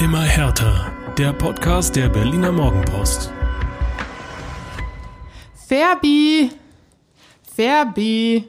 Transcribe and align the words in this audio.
Immer 0.00 0.22
härter. 0.22 0.92
Der 1.18 1.32
Podcast 1.32 1.96
der 1.96 2.08
Berliner 2.08 2.52
Morgenpost. 2.52 3.32
Ferbi! 5.66 6.50
Ferbi! 7.56 8.44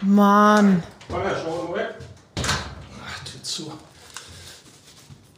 Mann. 0.00 0.82
Tür 3.26 3.42
zu. 3.42 3.70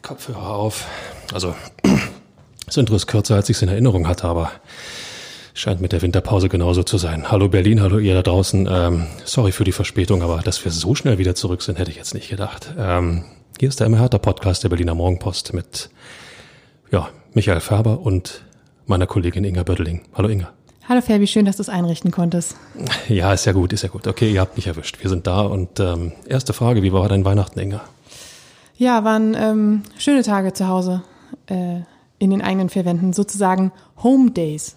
Kopfhörer 0.03 0.51
auf. 0.51 0.87
Also, 1.35 1.57
das 2.67 2.77
Intro 2.77 2.95
ist 2.95 3.09
kürzer, 3.09 3.35
als 3.35 3.51
ich 3.51 3.57
es 3.57 3.63
in 3.63 3.71
Erinnerung 3.71 4.07
hatte, 4.07 4.29
aber 4.29 4.53
scheint 5.53 5.81
mit 5.81 5.91
der 5.91 6.03
Winterpause 6.03 6.49
genauso 6.49 6.85
zu 6.85 6.97
sein. 6.97 7.33
Hallo 7.33 7.49
Berlin, 7.49 7.83
hallo 7.83 7.99
ihr 7.99 8.15
da 8.15 8.23
draußen. 8.23 8.69
Ähm, 8.71 9.09
sorry 9.25 9.51
für 9.51 9.65
die 9.65 9.73
Verspätung, 9.73 10.23
aber 10.23 10.43
dass 10.43 10.65
wir 10.65 10.71
so 10.71 10.95
schnell 10.95 11.19
wieder 11.19 11.35
zurück 11.35 11.63
sind, 11.63 11.81
hätte 11.81 11.91
ich 11.91 11.97
jetzt 11.97 12.15
nicht 12.15 12.31
gedacht. 12.31 12.73
Ähm, 12.79 13.25
hier 13.59 13.69
ist 13.69 13.81
der 13.81 13.87
immer 13.87 13.99
härter 13.99 14.19
Podcast 14.19 14.65
der 14.65 14.69
Berliner 14.69 14.95
Morgenpost 14.95 15.53
mit 15.55 15.91
ja, 16.91 17.09
Michael 17.35 17.61
Färber 17.61 18.01
und 18.01 18.45
meiner 18.87 19.07
Kollegin 19.07 19.45
Inga 19.45 19.63
Bödeling. 19.63 20.03
Hallo 20.15 20.29
Inga. 20.29 20.53
Hallo 20.89 21.01
Ferbi, 21.01 21.27
schön, 21.27 21.45
dass 21.45 21.57
du 21.57 21.63
es 21.63 21.69
einrichten 21.69 22.11
konntest. 22.11 22.57
Ja, 23.09 23.33
ist 23.33 23.45
ja 23.45 23.53
gut, 23.53 23.73
ist 23.73 23.83
ja 23.83 23.89
gut. 23.89 24.07
Okay, 24.07 24.33
ihr 24.33 24.41
habt 24.41 24.57
mich 24.57 24.67
erwischt. 24.67 25.03
Wir 25.03 25.09
sind 25.09 25.27
da 25.27 25.43
und 25.43 25.81
ähm, 25.81 26.13
erste 26.27 26.53
Frage, 26.53 26.83
wie 26.83 26.93
war 26.93 27.09
dein 27.09 27.25
Weihnachten, 27.25 27.59
Inga? 27.61 27.81
Ja, 28.77 29.05
waren 29.05 29.37
ähm, 29.39 29.83
schöne 29.97 30.23
Tage 30.23 30.53
zu 30.53 30.67
Hause 30.67 31.03
äh, 31.47 31.81
in 32.19 32.31
den 32.31 32.43
eigenen 32.43 32.69
vier 32.69 32.85
Wänden, 32.85 33.13
sozusagen 33.13 33.73
Home 34.03 34.33
Days. 34.33 34.77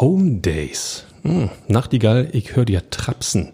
Home 0.00 0.36
Days. 0.40 1.04
Hm, 1.22 1.50
Nachtigall, 1.68 2.28
ich 2.32 2.56
höre 2.56 2.64
dir 2.64 2.88
trapsen. 2.90 3.52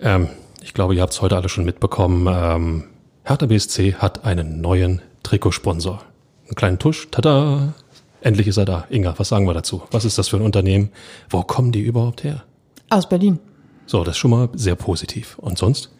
Ähm, 0.00 0.28
ich 0.62 0.74
glaube, 0.74 0.94
ihr 0.94 1.02
habt 1.02 1.12
es 1.12 1.22
heute 1.22 1.36
alle 1.36 1.48
schon 1.48 1.64
mitbekommen. 1.64 2.26
Ähm, 2.30 2.84
Hertha 3.30 3.46
BSC 3.46 3.94
hat 3.94 4.24
einen 4.24 4.60
neuen 4.60 5.02
Trikotsponsor. 5.22 6.02
Einen 6.46 6.56
kleinen 6.56 6.78
Tusch, 6.80 7.06
tada, 7.12 7.74
endlich 8.22 8.48
ist 8.48 8.56
er 8.56 8.64
da. 8.64 8.86
Inga, 8.90 9.14
was 9.18 9.28
sagen 9.28 9.46
wir 9.46 9.54
dazu? 9.54 9.82
Was 9.92 10.04
ist 10.04 10.18
das 10.18 10.26
für 10.26 10.36
ein 10.36 10.42
Unternehmen? 10.42 10.90
Wo 11.28 11.42
kommen 11.42 11.70
die 11.70 11.80
überhaupt 11.80 12.24
her? 12.24 12.42
Aus 12.88 13.08
Berlin. 13.08 13.38
So, 13.86 14.02
das 14.02 14.16
ist 14.16 14.18
schon 14.18 14.32
mal 14.32 14.48
sehr 14.54 14.74
positiv. 14.74 15.38
Und 15.38 15.58
sonst? 15.58 15.90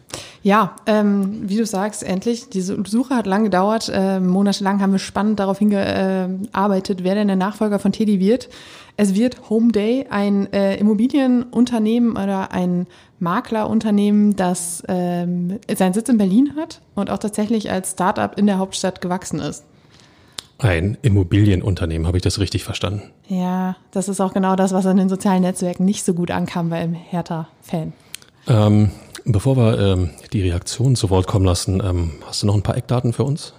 Ja, 0.43 0.75
ähm, 0.87 1.47
wie 1.47 1.55
du 1.55 1.65
sagst, 1.65 2.03
endlich. 2.03 2.49
Diese 2.49 2.77
Suche 2.85 3.15
hat 3.15 3.27
lang 3.27 3.45
gedauert. 3.45 3.89
Äh, 3.93 4.19
monatelang 4.19 4.81
haben 4.81 4.91
wir 4.91 4.99
spannend 4.99 5.39
darauf 5.39 5.59
hingearbeitet, 5.59 7.05
wer 7.05 7.15
denn 7.15 7.27
der 7.27 7.37
Nachfolger 7.37 7.79
von 7.79 7.93
Teddy 7.93 8.19
wird. 8.19 8.49
Es 8.97 9.15
wird 9.15 9.49
Home 9.49 9.71
Day, 9.71 10.07
ein 10.09 10.51
äh, 10.51 10.75
Immobilienunternehmen 10.75 12.11
oder 12.17 12.51
ein 12.51 12.87
Maklerunternehmen, 13.21 14.35
das 14.35 14.83
ähm, 14.87 15.59
seinen 15.73 15.93
Sitz 15.93 16.09
in 16.09 16.17
Berlin 16.17 16.53
hat 16.55 16.81
und 16.95 17.09
auch 17.09 17.19
tatsächlich 17.19 17.71
als 17.71 17.91
Startup 17.91 18.37
in 18.37 18.47
der 18.47 18.57
Hauptstadt 18.57 18.99
gewachsen 18.99 19.39
ist. 19.39 19.63
Ein 20.57 20.97
Immobilienunternehmen, 21.01 22.05
habe 22.05 22.17
ich 22.17 22.23
das 22.23 22.39
richtig 22.39 22.63
verstanden? 22.63 23.03
Ja, 23.27 23.77
das 23.91 24.09
ist 24.09 24.21
auch 24.21 24.33
genau 24.33 24.55
das, 24.55 24.73
was 24.73 24.85
an 24.85 24.97
den 24.97 25.09
sozialen 25.09 25.41
Netzwerken 25.41 25.85
nicht 25.85 26.03
so 26.03 26.13
gut 26.13 26.29
ankam 26.29 26.69
bei 26.69 26.77
einem 26.77 26.93
Hertha-Fan. 26.93 27.93
Ähm, 28.47 28.91
bevor 29.25 29.57
wir 29.57 29.79
ähm, 29.79 30.11
die 30.33 30.41
Reaktion 30.41 30.95
zu 30.95 31.09
Wort 31.09 31.25
kommen 31.27 31.45
lassen, 31.45 31.81
ähm, 31.83 32.11
hast 32.25 32.43
du 32.43 32.47
noch 32.47 32.55
ein 32.55 32.63
paar 32.63 32.77
Eckdaten 32.77 33.13
für 33.13 33.23
uns? 33.23 33.53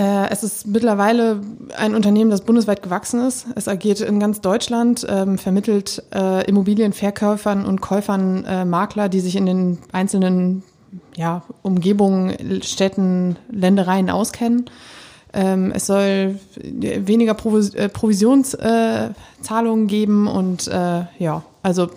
Äh, 0.00 0.30
es 0.30 0.42
ist 0.42 0.66
mittlerweile 0.66 1.42
ein 1.76 1.94
Unternehmen, 1.94 2.30
das 2.30 2.40
bundesweit 2.40 2.82
gewachsen 2.82 3.20
ist. 3.20 3.46
Es 3.54 3.68
agiert 3.68 4.00
in 4.00 4.18
ganz 4.18 4.40
Deutschland, 4.40 5.06
ähm, 5.06 5.36
vermittelt 5.36 6.02
äh, 6.14 6.42
Immobilienverkäufern 6.48 7.66
und 7.66 7.82
Käufern 7.82 8.46
äh, 8.46 8.64
Makler, 8.64 9.10
die 9.10 9.20
sich 9.20 9.36
in 9.36 9.44
den 9.44 9.76
einzelnen 9.92 10.62
ja, 11.16 11.42
Umgebungen, 11.60 12.62
Städten, 12.62 13.36
Ländereien 13.50 14.08
auskennen. 14.08 14.70
Ähm, 15.34 15.70
es 15.74 15.86
soll 15.86 16.40
weniger 16.56 17.34
Provis 17.34 17.72
Provisionszahlungen 17.92 19.86
geben 19.86 20.26
und 20.28 20.66
ja, 21.18 21.42
also 21.62 21.90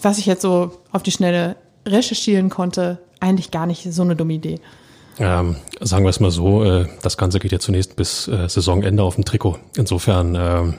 was 0.00 0.18
ich 0.18 0.26
jetzt 0.26 0.42
so 0.42 0.70
auf 0.92 1.02
die 1.02 1.10
Schnelle 1.10 1.56
recherchieren 1.84 2.50
konnte, 2.50 2.98
eigentlich 3.18 3.50
gar 3.50 3.66
nicht 3.66 3.92
so 3.92 4.02
eine 4.02 4.14
dumme 4.14 4.34
Idee. 4.34 4.60
Ähm, 5.18 5.56
sagen 5.80 6.04
wir 6.04 6.10
es 6.10 6.20
mal 6.20 6.30
so, 6.30 6.64
äh, 6.64 6.86
das 7.02 7.16
Ganze 7.16 7.38
geht 7.38 7.52
ja 7.52 7.58
zunächst 7.58 7.96
bis 7.96 8.28
äh, 8.28 8.48
Saisonende 8.48 9.02
auf 9.02 9.16
dem 9.16 9.24
Trikot. 9.24 9.58
Insofern 9.76 10.34
ähm, 10.34 10.74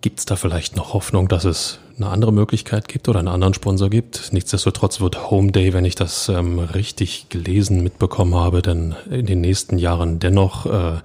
gibt 0.00 0.18
es 0.18 0.26
da 0.26 0.36
vielleicht 0.36 0.76
noch 0.76 0.92
Hoffnung, 0.94 1.28
dass 1.28 1.44
es 1.44 1.78
eine 1.96 2.08
andere 2.08 2.32
Möglichkeit 2.32 2.88
gibt 2.88 3.08
oder 3.08 3.20
einen 3.20 3.28
anderen 3.28 3.54
Sponsor 3.54 3.88
gibt. 3.88 4.32
Nichtsdestotrotz 4.32 5.00
wird 5.00 5.30
Home 5.30 5.52
Day, 5.52 5.72
wenn 5.72 5.84
ich 5.84 5.94
das 5.94 6.28
ähm, 6.28 6.58
richtig 6.58 7.28
gelesen 7.28 7.82
mitbekommen 7.82 8.34
habe, 8.34 8.62
dann 8.62 8.96
in 9.10 9.26
den 9.26 9.40
nächsten 9.40 9.78
Jahren 9.78 10.18
dennoch 10.18 10.66
äh, 10.66 11.00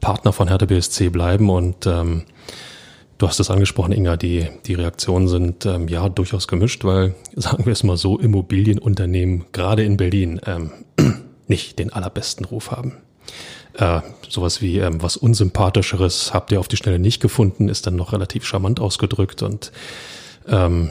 Partner 0.00 0.32
von 0.32 0.48
Hertha 0.48 0.66
BSC 0.66 1.10
bleiben 1.10 1.50
und 1.50 1.86
ähm, 1.86 2.24
Du 3.20 3.28
hast 3.28 3.38
es 3.38 3.50
angesprochen, 3.50 3.92
Inga, 3.92 4.16
die, 4.16 4.46
die 4.64 4.72
Reaktionen 4.72 5.28
sind 5.28 5.66
ähm, 5.66 5.88
ja 5.88 6.08
durchaus 6.08 6.48
gemischt, 6.48 6.84
weil, 6.84 7.14
sagen 7.36 7.66
wir 7.66 7.72
es 7.74 7.82
mal 7.82 7.98
so, 7.98 8.18
Immobilienunternehmen, 8.18 9.44
gerade 9.52 9.84
in 9.84 9.98
Berlin, 9.98 10.40
ähm, 10.46 10.70
nicht 11.50 11.78
den 11.78 11.92
allerbesten 11.92 12.46
Ruf 12.46 12.70
haben. 12.70 12.96
Äh, 13.74 14.00
sowas 14.28 14.62
wie 14.62 14.78
ähm, 14.78 15.02
was 15.02 15.16
Unsympathischeres 15.16 16.32
habt 16.32 16.50
ihr 16.50 16.60
auf 16.60 16.68
die 16.68 16.76
Schnelle 16.76 16.98
nicht 16.98 17.20
gefunden, 17.20 17.68
ist 17.68 17.86
dann 17.86 17.96
noch 17.96 18.12
relativ 18.12 18.44
charmant 18.44 18.80
ausgedrückt 18.80 19.42
und 19.42 19.70
ähm, 20.48 20.90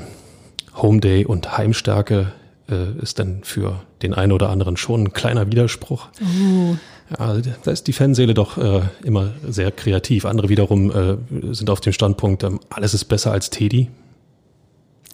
Home 0.76 1.00
Day 1.00 1.26
und 1.26 1.58
Heimstärke 1.58 2.32
äh, 2.70 3.02
ist 3.02 3.20
dann 3.20 3.44
für 3.44 3.82
den 4.02 4.14
einen 4.14 4.32
oder 4.32 4.50
anderen 4.50 4.78
schon 4.78 5.06
ein 5.06 5.14
kleiner 5.14 5.48
Widerspruch. 5.48 6.08
Uh. 6.22 6.78
Ja, 7.18 7.38
da 7.64 7.72
ist 7.72 7.88
die 7.88 7.94
Fanseele 7.94 8.36
doch 8.36 8.58
äh, 8.58 8.82
immer 9.04 9.34
sehr 9.48 9.72
kreativ. 9.72 10.26
Andere 10.26 10.48
wiederum 10.48 10.92
äh, 10.92 11.18
sind 11.54 11.70
auf 11.72 11.82
dem 11.82 11.92
Standpunkt, 11.92 12.44
ähm, 12.44 12.60
alles 12.70 12.94
ist 12.94 13.06
besser 13.06 13.32
als 13.32 13.50
Teddy. 13.50 13.90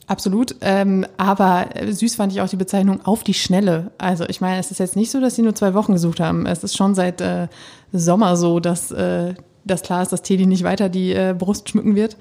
Absolut. 0.08 0.56
Ähm, 0.62 1.06
aber 1.18 1.70
süß 1.90 2.16
fand 2.16 2.32
ich 2.32 2.42
auch 2.42 2.50
die 2.50 2.56
Bezeichnung 2.58 3.06
auf 3.06 3.24
die 3.24 3.34
Schnelle. 3.34 3.92
Also 3.98 4.26
ich 4.28 4.40
meine, 4.40 4.60
es 4.60 4.70
ist 4.70 4.80
jetzt 4.80 4.96
nicht 4.96 5.10
so, 5.10 5.20
dass 5.20 5.36
sie 5.36 5.42
nur 5.42 5.56
zwei 5.56 5.74
Wochen 5.74 5.94
gesucht 5.94 6.20
haben. 6.20 6.46
Es 6.46 6.64
ist 6.64 6.78
schon 6.78 6.94
seit 6.94 7.22
äh, 7.22 7.48
Sommer 7.92 8.38
so, 8.38 8.60
dass 8.60 8.92
äh, 8.92 9.34
das 9.64 9.82
klar 9.82 10.04
ist, 10.04 10.12
dass 10.12 10.22
Teddy 10.22 10.46
nicht 10.46 10.64
weiter 10.64 10.90
die 10.90 11.12
äh, 11.12 11.34
Brust 11.38 11.70
schmücken 11.70 11.96
wird. 11.96 12.18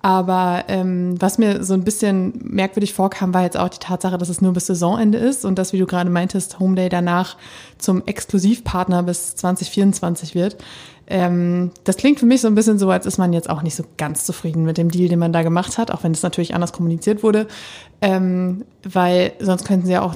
Aber 0.00 0.64
ähm, 0.68 1.14
was 1.18 1.38
mir 1.38 1.64
so 1.64 1.72
ein 1.72 1.82
bisschen 1.82 2.34
merkwürdig 2.42 2.92
vorkam, 2.92 3.32
war 3.32 3.42
jetzt 3.42 3.56
auch 3.56 3.70
die 3.70 3.78
Tatsache, 3.78 4.18
dass 4.18 4.28
es 4.28 4.42
nur 4.42 4.52
bis 4.52 4.66
Saisonende 4.66 5.16
ist 5.16 5.46
und 5.46 5.58
dass, 5.58 5.72
wie 5.72 5.78
du 5.78 5.86
gerade 5.86 6.10
meintest, 6.10 6.60
Home 6.60 6.76
Day 6.76 6.90
danach 6.90 7.38
zum 7.78 8.02
Exklusivpartner 8.04 9.02
bis 9.02 9.34
2024 9.36 10.34
wird. 10.34 10.58
Ähm, 11.06 11.70
das 11.84 11.96
klingt 11.96 12.18
für 12.18 12.26
mich 12.26 12.40
so 12.40 12.48
ein 12.48 12.54
bisschen 12.54 12.78
so, 12.78 12.90
als 12.90 13.06
ist 13.06 13.18
man 13.18 13.32
jetzt 13.32 13.50
auch 13.50 13.62
nicht 13.62 13.74
so 13.74 13.84
ganz 13.96 14.24
zufrieden 14.24 14.64
mit 14.64 14.78
dem 14.78 14.90
Deal, 14.90 15.08
den 15.08 15.18
man 15.18 15.32
da 15.32 15.42
gemacht 15.42 15.78
hat, 15.78 15.90
auch 15.90 16.02
wenn 16.02 16.12
es 16.12 16.22
natürlich 16.22 16.54
anders 16.54 16.72
kommuniziert 16.72 17.22
wurde. 17.22 17.46
Ähm, 18.00 18.64
weil 18.82 19.32
sonst 19.40 19.64
könnten 19.64 19.86
sie 19.86 19.92
ja 19.92 20.02
auch 20.02 20.14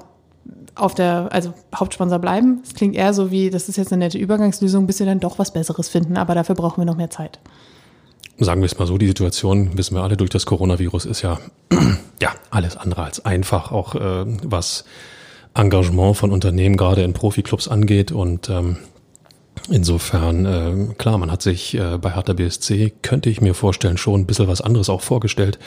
auf 0.75 0.94
der, 0.94 1.28
also 1.31 1.53
Hauptsponsor 1.75 2.19
bleiben. 2.19 2.62
Es 2.65 2.75
klingt 2.75 2.97
eher 2.97 3.12
so 3.12 3.31
wie, 3.31 3.50
das 3.50 3.69
ist 3.69 3.77
jetzt 3.77 3.93
eine 3.93 4.04
nette 4.04 4.19
Übergangslösung, 4.19 4.87
bis 4.87 4.98
wir 4.98 5.06
dann 5.06 5.21
doch 5.21 5.38
was 5.38 5.53
Besseres 5.53 5.88
finden, 5.88 6.16
aber 6.16 6.34
dafür 6.34 6.54
brauchen 6.54 6.81
wir 6.81 6.87
noch 6.87 6.97
mehr 6.97 7.10
Zeit 7.10 7.38
sagen 8.38 8.60
wir 8.60 8.66
es 8.66 8.78
mal 8.78 8.87
so, 8.87 8.98
die 8.98 9.06
Situation, 9.06 9.77
wissen 9.77 9.94
wir 9.97 10.03
alle, 10.03 10.16
durch 10.16 10.31
das 10.31 10.47
Coronavirus 10.47 11.06
ist 11.06 11.22
ja, 11.22 11.38
ja 12.22 12.31
alles 12.50 12.77
andere 12.77 13.03
als 13.03 13.25
einfach, 13.25 13.72
auch 13.72 13.94
äh, 13.94 14.25
was 14.44 14.84
Engagement 15.54 16.16
von 16.16 16.31
Unternehmen 16.31 16.77
gerade 16.77 17.03
in 17.03 17.12
Profiklubs 17.12 17.69
angeht. 17.69 18.12
Und 18.12 18.48
ähm, 18.48 18.78
insofern, 19.70 20.46
äh, 20.46 20.94
klar, 20.94 21.18
man 21.18 21.30
hat 21.30 21.42
sich 21.42 21.74
äh, 21.74 21.98
bei 21.98 22.14
Hertha 22.14 22.32
BSC, 22.32 22.92
könnte 23.02 23.30
ich 23.30 23.40
mir 23.40 23.54
vorstellen, 23.54 23.98
schon 23.98 24.20
ein 24.20 24.26
bisschen 24.26 24.48
was 24.48 24.60
anderes 24.60 24.88
auch 24.88 25.02
vorgestellt, 25.02 25.58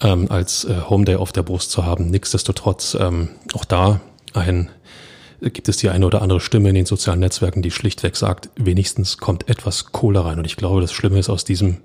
ähm, 0.00 0.30
als 0.30 0.64
äh, 0.64 0.74
Home 0.88 1.04
Day 1.04 1.16
auf 1.16 1.32
der 1.32 1.42
Brust 1.42 1.70
zu 1.70 1.84
haben. 1.84 2.10
Nichtsdestotrotz, 2.10 2.96
ähm, 2.98 3.30
auch 3.54 3.64
da 3.64 4.00
ein 4.32 4.70
gibt 5.40 5.68
es 5.68 5.76
die 5.76 5.90
eine 5.90 6.06
oder 6.06 6.22
andere 6.22 6.40
Stimme 6.40 6.70
in 6.70 6.74
den 6.74 6.86
sozialen 6.86 7.20
Netzwerken, 7.20 7.60
die 7.60 7.70
schlichtweg 7.70 8.16
sagt, 8.16 8.48
wenigstens 8.56 9.18
kommt 9.18 9.48
etwas 9.48 9.92
Kohle 9.92 10.24
rein. 10.24 10.38
Und 10.38 10.46
ich 10.46 10.56
glaube, 10.56 10.80
das 10.80 10.92
Schlimme 10.92 11.18
ist 11.18 11.28
aus 11.28 11.44
diesem 11.44 11.78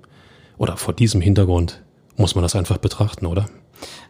oder 0.56 0.76
vor 0.76 0.94
diesem 0.94 1.20
Hintergrund 1.20 1.80
muss 2.16 2.34
man 2.34 2.42
das 2.42 2.54
einfach 2.54 2.78
betrachten, 2.78 3.26
oder? 3.26 3.48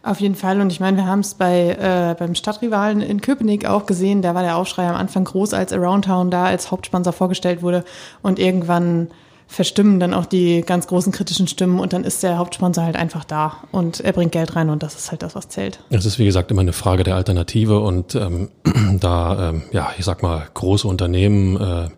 Auf 0.03 0.19
jeden 0.19 0.35
Fall. 0.35 0.59
Und 0.61 0.71
ich 0.71 0.79
meine, 0.79 0.97
wir 0.97 1.05
haben 1.05 1.19
es 1.19 1.35
bei, 1.35 1.69
äh, 1.69 2.15
beim 2.17 2.35
Stadtrivalen 2.35 3.01
in 3.01 3.21
Köpenick 3.21 3.65
auch 3.65 3.85
gesehen. 3.85 4.21
Da 4.21 4.35
war 4.35 4.41
der 4.41 4.57
Aufschrei 4.57 4.87
am 4.87 4.95
Anfang 4.95 5.25
groß, 5.25 5.53
als 5.53 5.73
Around 5.73 6.05
Town 6.05 6.31
da 6.31 6.45
als 6.45 6.71
Hauptsponsor 6.71 7.13
vorgestellt 7.13 7.61
wurde. 7.61 7.83
Und 8.21 8.39
irgendwann 8.39 9.09
verstimmen 9.51 9.99
dann 9.99 10.13
auch 10.13 10.25
die 10.25 10.61
ganz 10.61 10.87
großen 10.87 11.11
kritischen 11.11 11.45
Stimmen 11.45 11.81
und 11.81 11.91
dann 11.91 12.05
ist 12.05 12.23
der 12.23 12.37
Hauptsponsor 12.37 12.85
halt 12.85 12.95
einfach 12.95 13.25
da 13.25 13.57
und 13.73 13.99
er 13.99 14.13
bringt 14.13 14.31
Geld 14.31 14.55
rein 14.55 14.69
und 14.69 14.81
das 14.81 14.95
ist 14.95 15.11
halt 15.11 15.23
das, 15.23 15.35
was 15.35 15.49
zählt. 15.49 15.81
Es 15.89 16.05
ist 16.05 16.17
wie 16.19 16.23
gesagt 16.23 16.51
immer 16.51 16.61
eine 16.61 16.71
Frage 16.71 17.03
der 17.03 17.15
Alternative 17.15 17.81
und 17.81 18.15
ähm, 18.15 18.47
da, 19.01 19.49
ähm, 19.49 19.63
ja, 19.73 19.89
ich 19.97 20.05
sag 20.05 20.23
mal, 20.23 20.47
große 20.53 20.87
Unternehmen, 20.87 21.57
äh, 21.59 21.89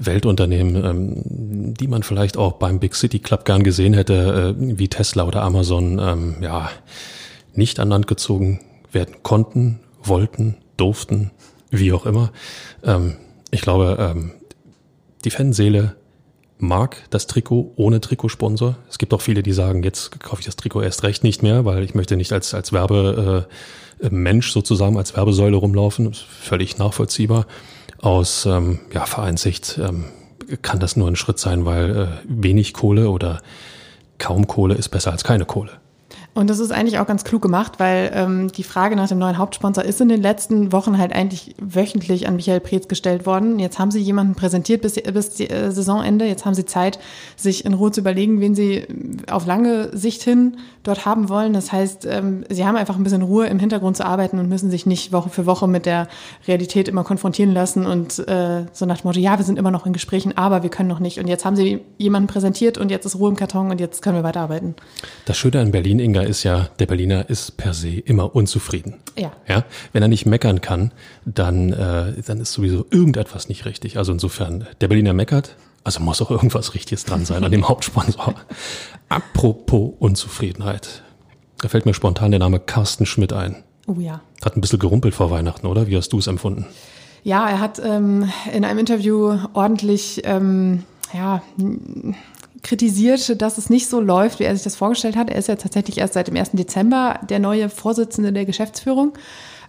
Weltunternehmen, 0.00 0.84
ähm, 0.84 1.74
die 1.74 1.86
man 1.86 2.02
vielleicht 2.02 2.36
auch 2.36 2.54
beim 2.54 2.80
Big 2.80 2.94
City 2.94 3.18
Club 3.18 3.44
gern 3.44 3.62
gesehen 3.62 3.94
hätte, 3.94 4.56
äh, 4.58 4.78
wie 4.78 4.88
Tesla 4.88 5.24
oder 5.24 5.42
Amazon, 5.42 5.98
ähm, 5.98 6.36
ja, 6.40 6.70
nicht 7.54 7.78
an 7.78 7.90
Land 7.90 8.06
gezogen 8.06 8.60
werden 8.92 9.16
konnten, 9.22 9.80
wollten, 10.02 10.56
durften, 10.76 11.30
wie 11.70 11.92
auch 11.92 12.06
immer. 12.06 12.32
Ähm, 12.82 13.16
ich 13.50 13.60
glaube, 13.60 13.96
ähm, 14.00 14.32
die 15.24 15.30
Fanseele 15.30 15.96
mag 16.58 16.96
das 17.10 17.26
Trikot 17.26 17.72
ohne 17.76 18.00
Trikotsponsor. 18.00 18.76
Es 18.88 18.98
gibt 18.98 19.12
auch 19.14 19.20
viele, 19.20 19.42
die 19.42 19.52
sagen, 19.52 19.82
jetzt 19.82 20.20
kaufe 20.20 20.40
ich 20.40 20.46
das 20.46 20.56
Trikot 20.56 20.82
erst 20.82 21.02
recht 21.02 21.24
nicht 21.24 21.42
mehr, 21.42 21.64
weil 21.64 21.82
ich 21.82 21.94
möchte 21.94 22.16
nicht 22.16 22.32
als, 22.32 22.54
als 22.54 22.72
Werbemensch 22.72 24.48
äh, 24.48 24.52
sozusagen, 24.52 24.96
als 24.96 25.16
Werbesäule 25.16 25.56
rumlaufen. 25.56 26.12
völlig 26.14 26.78
nachvollziehbar. 26.78 27.46
Aus 28.00 28.46
ähm, 28.46 28.80
ja, 28.92 29.04
Vereinssicht 29.04 29.78
ähm, 29.78 30.04
kann 30.62 30.80
das 30.80 30.96
nur 30.96 31.08
ein 31.08 31.16
Schritt 31.16 31.38
sein, 31.38 31.64
weil 31.64 31.96
äh, 31.96 32.06
wenig 32.26 32.72
Kohle 32.72 33.10
oder 33.10 33.42
kaum 34.18 34.46
Kohle 34.46 34.74
ist 34.74 34.88
besser 34.88 35.12
als 35.12 35.24
keine 35.24 35.44
Kohle. 35.44 35.72
Und 36.32 36.48
das 36.48 36.60
ist 36.60 36.70
eigentlich 36.70 36.98
auch 37.00 37.06
ganz 37.06 37.24
klug 37.24 37.42
gemacht, 37.42 37.74
weil 37.78 38.12
ähm, 38.14 38.52
die 38.52 38.62
Frage 38.62 38.94
nach 38.94 39.08
dem 39.08 39.18
neuen 39.18 39.36
Hauptsponsor 39.36 39.84
ist 39.84 40.00
in 40.00 40.08
den 40.08 40.22
letzten 40.22 40.70
Wochen 40.70 40.96
halt 40.96 41.12
eigentlich 41.12 41.56
wöchentlich 41.60 42.28
an 42.28 42.36
Michael 42.36 42.60
Preetz 42.60 42.86
gestellt 42.86 43.26
worden. 43.26 43.58
Jetzt 43.58 43.80
haben 43.80 43.90
sie 43.90 43.98
jemanden 43.98 44.36
präsentiert 44.36 44.80
bis, 44.80 44.94
bis 44.94 45.30
die, 45.30 45.50
äh, 45.50 45.72
Saisonende. 45.72 46.26
Jetzt 46.26 46.44
haben 46.44 46.54
sie 46.54 46.64
Zeit, 46.64 47.00
sich 47.36 47.64
in 47.64 47.74
Ruhe 47.74 47.90
zu 47.90 48.00
überlegen, 48.00 48.40
wen 48.40 48.54
sie 48.54 48.86
auf 49.28 49.44
lange 49.44 49.96
Sicht 49.96 50.22
hin 50.22 50.56
dort 50.82 51.04
haben 51.04 51.28
wollen. 51.28 51.52
Das 51.52 51.72
heißt, 51.72 52.06
ähm, 52.06 52.44
sie 52.48 52.64
haben 52.64 52.76
einfach 52.76 52.96
ein 52.96 53.02
bisschen 53.02 53.22
Ruhe 53.22 53.46
im 53.46 53.58
Hintergrund 53.58 53.96
zu 53.96 54.06
arbeiten 54.06 54.38
und 54.38 54.48
müssen 54.48 54.70
sich 54.70 54.86
nicht 54.86 55.12
Woche 55.12 55.28
für 55.28 55.46
Woche 55.46 55.66
mit 55.68 55.84
der 55.84 56.08
Realität 56.46 56.88
immer 56.88 57.04
konfrontieren 57.04 57.52
lassen 57.52 57.86
und 57.86 58.18
äh, 58.28 58.66
so 58.72 58.86
nach 58.86 59.00
dem 59.00 59.08
Motto, 59.08 59.20
ja, 59.20 59.36
wir 59.36 59.44
sind 59.44 59.58
immer 59.58 59.70
noch 59.70 59.84
in 59.84 59.92
Gesprächen, 59.92 60.36
aber 60.36 60.62
wir 60.62 60.70
können 60.70 60.88
noch 60.88 61.00
nicht. 61.00 61.18
Und 61.18 61.26
jetzt 61.26 61.44
haben 61.44 61.56
sie 61.56 61.80
jemanden 61.98 62.28
präsentiert 62.28 62.78
und 62.78 62.90
jetzt 62.90 63.04
ist 63.04 63.18
Ruhe 63.18 63.30
im 63.30 63.36
Karton 63.36 63.70
und 63.70 63.80
jetzt 63.80 64.00
können 64.00 64.16
wir 64.16 64.22
weiterarbeiten. 64.22 64.74
Das 65.26 65.36
Schöne 65.36 65.60
an 65.60 65.70
Berlin, 65.70 65.98
Inga, 65.98 66.22
ist 66.30 66.44
ja, 66.44 66.68
der 66.78 66.86
Berliner 66.86 67.28
ist 67.28 67.56
per 67.56 67.74
se 67.74 67.90
immer 67.90 68.34
unzufrieden. 68.34 68.94
Ja. 69.18 69.32
ja? 69.46 69.64
Wenn 69.92 70.02
er 70.02 70.08
nicht 70.08 70.24
meckern 70.24 70.60
kann, 70.60 70.92
dann, 71.26 71.72
äh, 71.72 72.22
dann 72.22 72.40
ist 72.40 72.52
sowieso 72.52 72.86
irgendetwas 72.90 73.48
nicht 73.48 73.66
richtig. 73.66 73.98
Also 73.98 74.12
insofern, 74.12 74.66
der 74.80 74.88
Berliner 74.88 75.12
meckert, 75.12 75.56
also 75.84 76.00
muss 76.00 76.22
auch 76.22 76.30
irgendwas 76.30 76.74
Richtiges 76.74 77.04
dran 77.04 77.24
sein 77.24 77.44
an 77.44 77.50
dem 77.50 77.68
Hauptsponsor. 77.68 78.34
Apropos 79.08 79.92
Unzufriedenheit. 79.98 81.02
Da 81.58 81.68
fällt 81.68 81.84
mir 81.84 81.94
spontan 81.94 82.30
der 82.30 82.40
Name 82.40 82.60
Carsten 82.60 83.04
Schmidt 83.04 83.32
ein. 83.32 83.56
Oh 83.86 83.96
ja. 83.98 84.20
Hat 84.44 84.56
ein 84.56 84.60
bisschen 84.60 84.78
gerumpelt 84.78 85.14
vor 85.14 85.30
Weihnachten, 85.30 85.66
oder? 85.66 85.86
Wie 85.88 85.96
hast 85.96 86.12
du 86.12 86.18
es 86.18 86.26
empfunden? 86.26 86.66
Ja, 87.22 87.48
er 87.48 87.60
hat 87.60 87.80
ähm, 87.84 88.30
in 88.52 88.64
einem 88.64 88.78
Interview 88.78 89.36
ordentlich 89.52 90.22
ähm, 90.24 90.84
ja, 91.12 91.42
kritisiert, 92.62 93.40
dass 93.40 93.58
es 93.58 93.70
nicht 93.70 93.88
so 93.88 94.00
läuft, 94.00 94.38
wie 94.38 94.44
er 94.44 94.54
sich 94.54 94.64
das 94.64 94.76
vorgestellt 94.76 95.16
hat. 95.16 95.30
Er 95.30 95.36
ist 95.36 95.48
ja 95.48 95.56
tatsächlich 95.56 95.98
erst 95.98 96.14
seit 96.14 96.28
dem 96.28 96.36
1. 96.36 96.50
Dezember 96.52 97.20
der 97.28 97.38
neue 97.38 97.68
Vorsitzende 97.68 98.32
der 98.32 98.44
Geschäftsführung, 98.44 99.12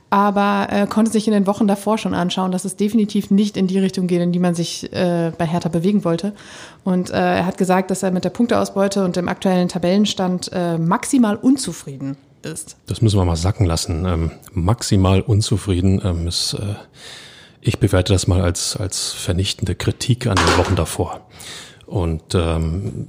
aber 0.09 0.67
äh, 0.69 0.87
konnte 0.87 1.11
sich 1.11 1.25
in 1.27 1.33
den 1.33 1.47
Wochen 1.47 1.67
davor 1.67 1.97
schon 1.97 2.13
anschauen, 2.13 2.51
dass 2.51 2.65
es 2.65 2.75
definitiv 2.75 3.31
nicht 3.31 3.55
in 3.55 3.67
die 3.67 3.79
Richtung 3.79 4.07
geht, 4.07 4.21
in 4.21 4.33
die 4.33 4.39
man 4.39 4.55
sich 4.55 4.91
äh, 4.91 5.31
bei 5.37 5.45
Hertha 5.45 5.69
bewegen 5.69 6.03
wollte. 6.03 6.33
Und 6.83 7.09
äh, 7.11 7.37
er 7.37 7.45
hat 7.45 7.57
gesagt, 7.57 7.91
dass 7.91 8.03
er 8.03 8.11
mit 8.11 8.25
der 8.25 8.29
Punkteausbeute 8.29 9.05
und 9.05 9.15
dem 9.15 9.29
aktuellen 9.29 9.69
Tabellenstand 9.69 10.51
äh, 10.53 10.77
maximal 10.77 11.37
unzufrieden 11.37 12.17
ist. 12.43 12.75
Das 12.87 13.01
müssen 13.01 13.17
wir 13.17 13.25
mal 13.25 13.37
sacken 13.37 13.65
lassen. 13.65 14.05
Ähm, 14.05 14.31
maximal 14.51 15.21
unzufrieden 15.21 16.01
ähm, 16.03 16.27
ist, 16.27 16.55
äh, 16.55 16.75
ich 17.61 17.79
bewerte 17.79 18.11
das 18.11 18.27
mal 18.27 18.41
als, 18.41 18.75
als 18.75 19.11
vernichtende 19.11 19.75
Kritik 19.75 20.27
an 20.27 20.35
den 20.35 20.57
Wochen 20.57 20.75
davor. 20.75 21.21
Und 21.91 22.23
ähm, 22.35 23.07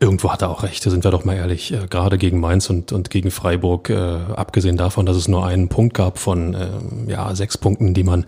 irgendwo 0.00 0.32
hat 0.32 0.42
er 0.42 0.50
auch 0.50 0.64
recht, 0.64 0.82
sind 0.82 1.04
wir 1.04 1.12
doch 1.12 1.24
mal 1.24 1.36
ehrlich, 1.36 1.72
äh, 1.72 1.86
gerade 1.88 2.18
gegen 2.18 2.40
Mainz 2.40 2.68
und, 2.68 2.90
und 2.90 3.10
gegen 3.10 3.30
Freiburg, 3.30 3.90
äh, 3.90 3.94
abgesehen 3.94 4.76
davon, 4.76 5.06
dass 5.06 5.16
es 5.16 5.28
nur 5.28 5.46
einen 5.46 5.68
Punkt 5.68 5.94
gab 5.94 6.18
von 6.18 6.54
äh, 6.54 6.68
ja, 7.06 7.32
sechs 7.36 7.56
Punkten, 7.56 7.94
die 7.94 8.02
man 8.02 8.26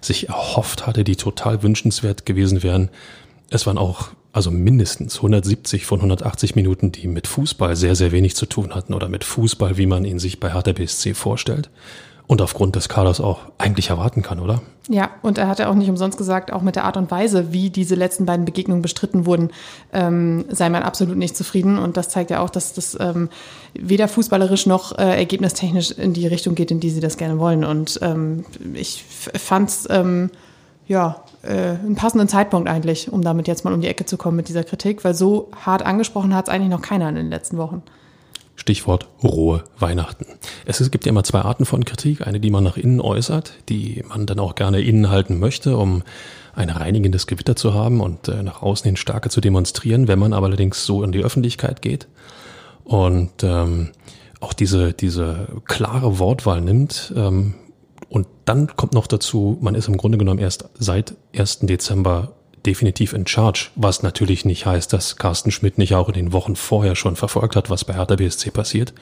sich 0.00 0.28
erhofft 0.30 0.84
hatte, 0.84 1.04
die 1.04 1.14
total 1.14 1.62
wünschenswert 1.62 2.26
gewesen 2.26 2.64
wären. 2.64 2.90
Es 3.50 3.68
waren 3.68 3.78
auch 3.78 4.08
also 4.32 4.50
mindestens 4.50 5.16
170 5.16 5.86
von 5.86 6.00
180 6.00 6.56
Minuten, 6.56 6.90
die 6.90 7.06
mit 7.06 7.28
Fußball 7.28 7.76
sehr, 7.76 7.94
sehr 7.94 8.10
wenig 8.10 8.34
zu 8.34 8.46
tun 8.46 8.74
hatten 8.74 8.94
oder 8.94 9.08
mit 9.08 9.22
Fußball, 9.22 9.76
wie 9.76 9.86
man 9.86 10.04
ihn 10.04 10.18
sich 10.18 10.40
bei 10.40 10.52
Hertha 10.52 10.72
vorstellt 11.14 11.70
und 12.32 12.40
aufgrund 12.40 12.76
des 12.76 12.88
Kaders 12.88 13.20
auch 13.20 13.40
eigentlich 13.58 13.90
erwarten 13.90 14.22
kann, 14.22 14.40
oder? 14.40 14.62
Ja, 14.88 15.10
und 15.20 15.36
er 15.36 15.48
hat 15.48 15.58
ja 15.58 15.68
auch 15.68 15.74
nicht 15.74 15.90
umsonst 15.90 16.16
gesagt, 16.16 16.50
auch 16.50 16.62
mit 16.62 16.76
der 16.76 16.84
Art 16.84 16.96
und 16.96 17.10
Weise, 17.10 17.52
wie 17.52 17.68
diese 17.68 17.94
letzten 17.94 18.24
beiden 18.24 18.46
Begegnungen 18.46 18.80
bestritten 18.80 19.26
wurden, 19.26 19.50
ähm, 19.92 20.46
sei 20.48 20.70
man 20.70 20.82
absolut 20.82 21.18
nicht 21.18 21.36
zufrieden. 21.36 21.76
Und 21.76 21.98
das 21.98 22.08
zeigt 22.08 22.30
ja 22.30 22.40
auch, 22.40 22.48
dass 22.48 22.72
das 22.72 22.96
ähm, 22.98 23.28
weder 23.74 24.08
fußballerisch 24.08 24.64
noch 24.64 24.98
äh, 24.98 25.18
ergebnistechnisch 25.18 25.90
in 25.90 26.14
die 26.14 26.26
Richtung 26.26 26.54
geht, 26.54 26.70
in 26.70 26.80
die 26.80 26.88
sie 26.88 27.00
das 27.00 27.18
gerne 27.18 27.38
wollen. 27.38 27.64
Und 27.64 27.98
ähm, 28.00 28.46
ich 28.72 29.04
fand 29.04 29.68
es 29.68 29.86
ähm, 29.90 30.30
ja, 30.88 31.22
äh, 31.42 31.52
einen 31.52 31.96
passenden 31.96 32.28
Zeitpunkt 32.28 32.66
eigentlich, 32.66 33.12
um 33.12 33.20
damit 33.20 33.46
jetzt 33.46 33.66
mal 33.66 33.74
um 33.74 33.82
die 33.82 33.88
Ecke 33.88 34.06
zu 34.06 34.16
kommen 34.16 34.38
mit 34.38 34.48
dieser 34.48 34.64
Kritik, 34.64 35.04
weil 35.04 35.14
so 35.14 35.50
hart 35.66 35.84
angesprochen 35.84 36.34
hat 36.34 36.48
es 36.48 36.54
eigentlich 36.54 36.70
noch 36.70 36.80
keiner 36.80 37.10
in 37.10 37.14
den 37.14 37.28
letzten 37.28 37.58
Wochen. 37.58 37.82
Stichwort 38.62 39.08
rohe 39.24 39.64
Weihnachten. 39.80 40.24
Es 40.66 40.88
gibt 40.92 41.04
ja 41.04 41.10
immer 41.10 41.24
zwei 41.24 41.40
Arten 41.40 41.64
von 41.64 41.84
Kritik. 41.84 42.24
Eine, 42.24 42.38
die 42.38 42.50
man 42.50 42.62
nach 42.62 42.76
innen 42.76 43.00
äußert, 43.00 43.54
die 43.68 44.04
man 44.08 44.24
dann 44.24 44.38
auch 44.38 44.54
gerne 44.54 44.80
innen 44.80 45.10
halten 45.10 45.40
möchte, 45.40 45.76
um 45.76 46.04
ein 46.54 46.70
reinigendes 46.70 47.26
Gewitter 47.26 47.56
zu 47.56 47.74
haben 47.74 48.00
und 48.00 48.28
äh, 48.28 48.40
nach 48.44 48.62
außen 48.62 48.84
hin 48.84 48.94
Stärke 48.94 49.30
zu 49.30 49.40
demonstrieren. 49.40 50.06
Wenn 50.06 50.20
man 50.20 50.32
aber 50.32 50.46
allerdings 50.46 50.86
so 50.86 51.02
in 51.02 51.10
die 51.10 51.24
Öffentlichkeit 51.24 51.82
geht 51.82 52.06
und 52.84 53.42
ähm, 53.42 53.90
auch 54.38 54.52
diese, 54.52 54.92
diese 54.92 55.48
klare 55.64 56.20
Wortwahl 56.20 56.60
nimmt, 56.60 57.12
ähm, 57.16 57.54
und 58.08 58.28
dann 58.44 58.68
kommt 58.76 58.92
noch 58.92 59.08
dazu, 59.08 59.58
man 59.60 59.74
ist 59.74 59.88
im 59.88 59.96
Grunde 59.96 60.18
genommen 60.18 60.38
erst 60.38 60.68
seit 60.78 61.14
1. 61.34 61.60
Dezember 61.60 62.34
definitiv 62.66 63.12
in 63.12 63.26
charge, 63.26 63.70
was 63.74 64.02
natürlich 64.02 64.44
nicht 64.44 64.66
heißt, 64.66 64.92
dass 64.92 65.16
Carsten 65.16 65.50
Schmidt 65.50 65.78
nicht 65.78 65.94
auch 65.94 66.08
in 66.08 66.14
den 66.14 66.32
Wochen 66.32 66.56
vorher 66.56 66.94
schon 66.94 67.16
verfolgt 67.16 67.56
hat, 67.56 67.70
was 67.70 67.84
bei 67.84 67.94
Hertha 67.94 68.16
BSC 68.16 68.50
passiert. 68.50 68.92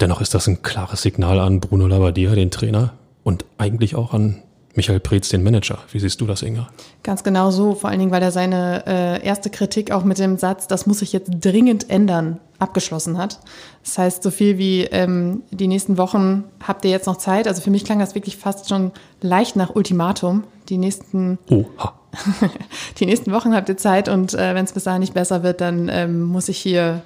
Dennoch 0.00 0.20
ist 0.20 0.34
das 0.34 0.46
ein 0.46 0.62
klares 0.62 1.02
Signal 1.02 1.40
an 1.40 1.60
Bruno 1.60 1.86
Labbadia, 1.86 2.34
den 2.34 2.50
Trainer, 2.50 2.92
und 3.24 3.44
eigentlich 3.58 3.96
auch 3.96 4.14
an 4.14 4.42
Michael 4.78 5.00
Preetz, 5.00 5.28
den 5.28 5.42
Manager. 5.42 5.78
Wie 5.90 5.98
siehst 5.98 6.20
du 6.20 6.26
das, 6.26 6.42
Inga? 6.42 6.68
Ganz 7.02 7.24
genau 7.24 7.50
so, 7.50 7.74
vor 7.74 7.90
allen 7.90 7.98
Dingen, 7.98 8.12
weil 8.12 8.22
er 8.22 8.30
seine 8.30 8.84
äh, 8.86 9.26
erste 9.26 9.50
Kritik 9.50 9.90
auch 9.90 10.04
mit 10.04 10.18
dem 10.18 10.38
Satz, 10.38 10.68
das 10.68 10.86
muss 10.86 11.00
sich 11.00 11.12
jetzt 11.12 11.30
dringend 11.40 11.90
ändern, 11.90 12.38
abgeschlossen 12.60 13.18
hat. 13.18 13.40
Das 13.82 13.98
heißt, 13.98 14.22
so 14.22 14.30
viel 14.30 14.56
wie 14.56 14.82
ähm, 14.84 15.42
die 15.50 15.66
nächsten 15.66 15.98
Wochen 15.98 16.44
habt 16.64 16.84
ihr 16.84 16.92
jetzt 16.92 17.06
noch 17.06 17.16
Zeit. 17.16 17.48
Also 17.48 17.60
für 17.60 17.70
mich 17.70 17.84
klang 17.84 17.98
das 17.98 18.14
wirklich 18.14 18.36
fast 18.36 18.68
schon 18.68 18.92
leicht 19.20 19.56
nach 19.56 19.74
Ultimatum. 19.74 20.44
Die 20.68 20.78
nächsten 20.78 21.38
Oha. 21.50 21.94
die 22.98 23.06
nächsten 23.06 23.32
Wochen 23.32 23.54
habt 23.54 23.68
ihr 23.68 23.76
Zeit 23.76 24.08
und 24.08 24.34
äh, 24.34 24.54
wenn 24.54 24.64
es 24.64 24.72
bis 24.72 24.84
dahin 24.84 25.00
nicht 25.00 25.14
besser 25.14 25.42
wird, 25.42 25.60
dann 25.60 25.88
ähm, 25.90 26.22
muss 26.22 26.48
ich 26.48 26.58
hier 26.58 27.02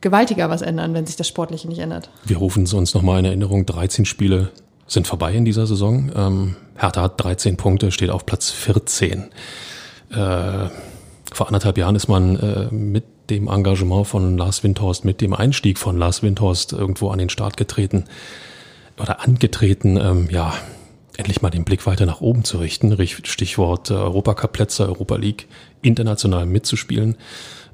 gewaltiger 0.00 0.48
was 0.48 0.62
ändern, 0.62 0.94
wenn 0.94 1.06
sich 1.06 1.16
das 1.16 1.28
Sportliche 1.28 1.68
nicht 1.68 1.80
ändert. 1.80 2.10
Wir 2.24 2.38
rufen 2.38 2.64
es 2.64 2.72
uns 2.72 2.94
nochmal 2.94 3.18
in 3.20 3.24
Erinnerung. 3.24 3.66
13 3.66 4.04
Spiele 4.04 4.50
sind 4.86 5.06
vorbei 5.06 5.34
in 5.34 5.44
dieser 5.44 5.66
Saison. 5.66 6.10
Ähm, 6.14 6.56
Hertha 6.76 7.02
hat 7.02 7.22
13 7.22 7.56
Punkte, 7.56 7.90
steht 7.90 8.10
auf 8.10 8.26
Platz 8.26 8.50
14. 8.50 9.24
Äh, 10.10 10.14
vor 11.32 11.46
anderthalb 11.46 11.76
Jahren 11.76 11.96
ist 11.96 12.08
man 12.08 12.36
äh, 12.36 12.74
mit 12.74 13.04
dem 13.30 13.48
Engagement 13.48 14.06
von 14.06 14.38
Lars 14.38 14.62
Windhorst, 14.64 15.04
mit 15.04 15.20
dem 15.20 15.34
Einstieg 15.34 15.78
von 15.78 15.98
Lars 15.98 16.22
Windhorst 16.22 16.72
irgendwo 16.72 17.10
an 17.10 17.18
den 17.18 17.28
Start 17.28 17.56
getreten 17.56 18.04
oder 18.98 19.20
angetreten. 19.22 19.98
Ähm, 19.98 20.28
ja, 20.30 20.54
endlich 21.18 21.42
mal 21.42 21.50
den 21.50 21.64
Blick 21.64 21.84
weiter 21.86 22.06
nach 22.06 22.22
oben 22.22 22.44
zu 22.44 22.58
richten. 22.58 22.96
Stichwort 23.06 23.90
äh, 23.90 23.94
Europacup-Plätze, 23.94 24.86
Europa 24.86 25.16
League, 25.16 25.48
international 25.82 26.46
mitzuspielen. 26.46 27.16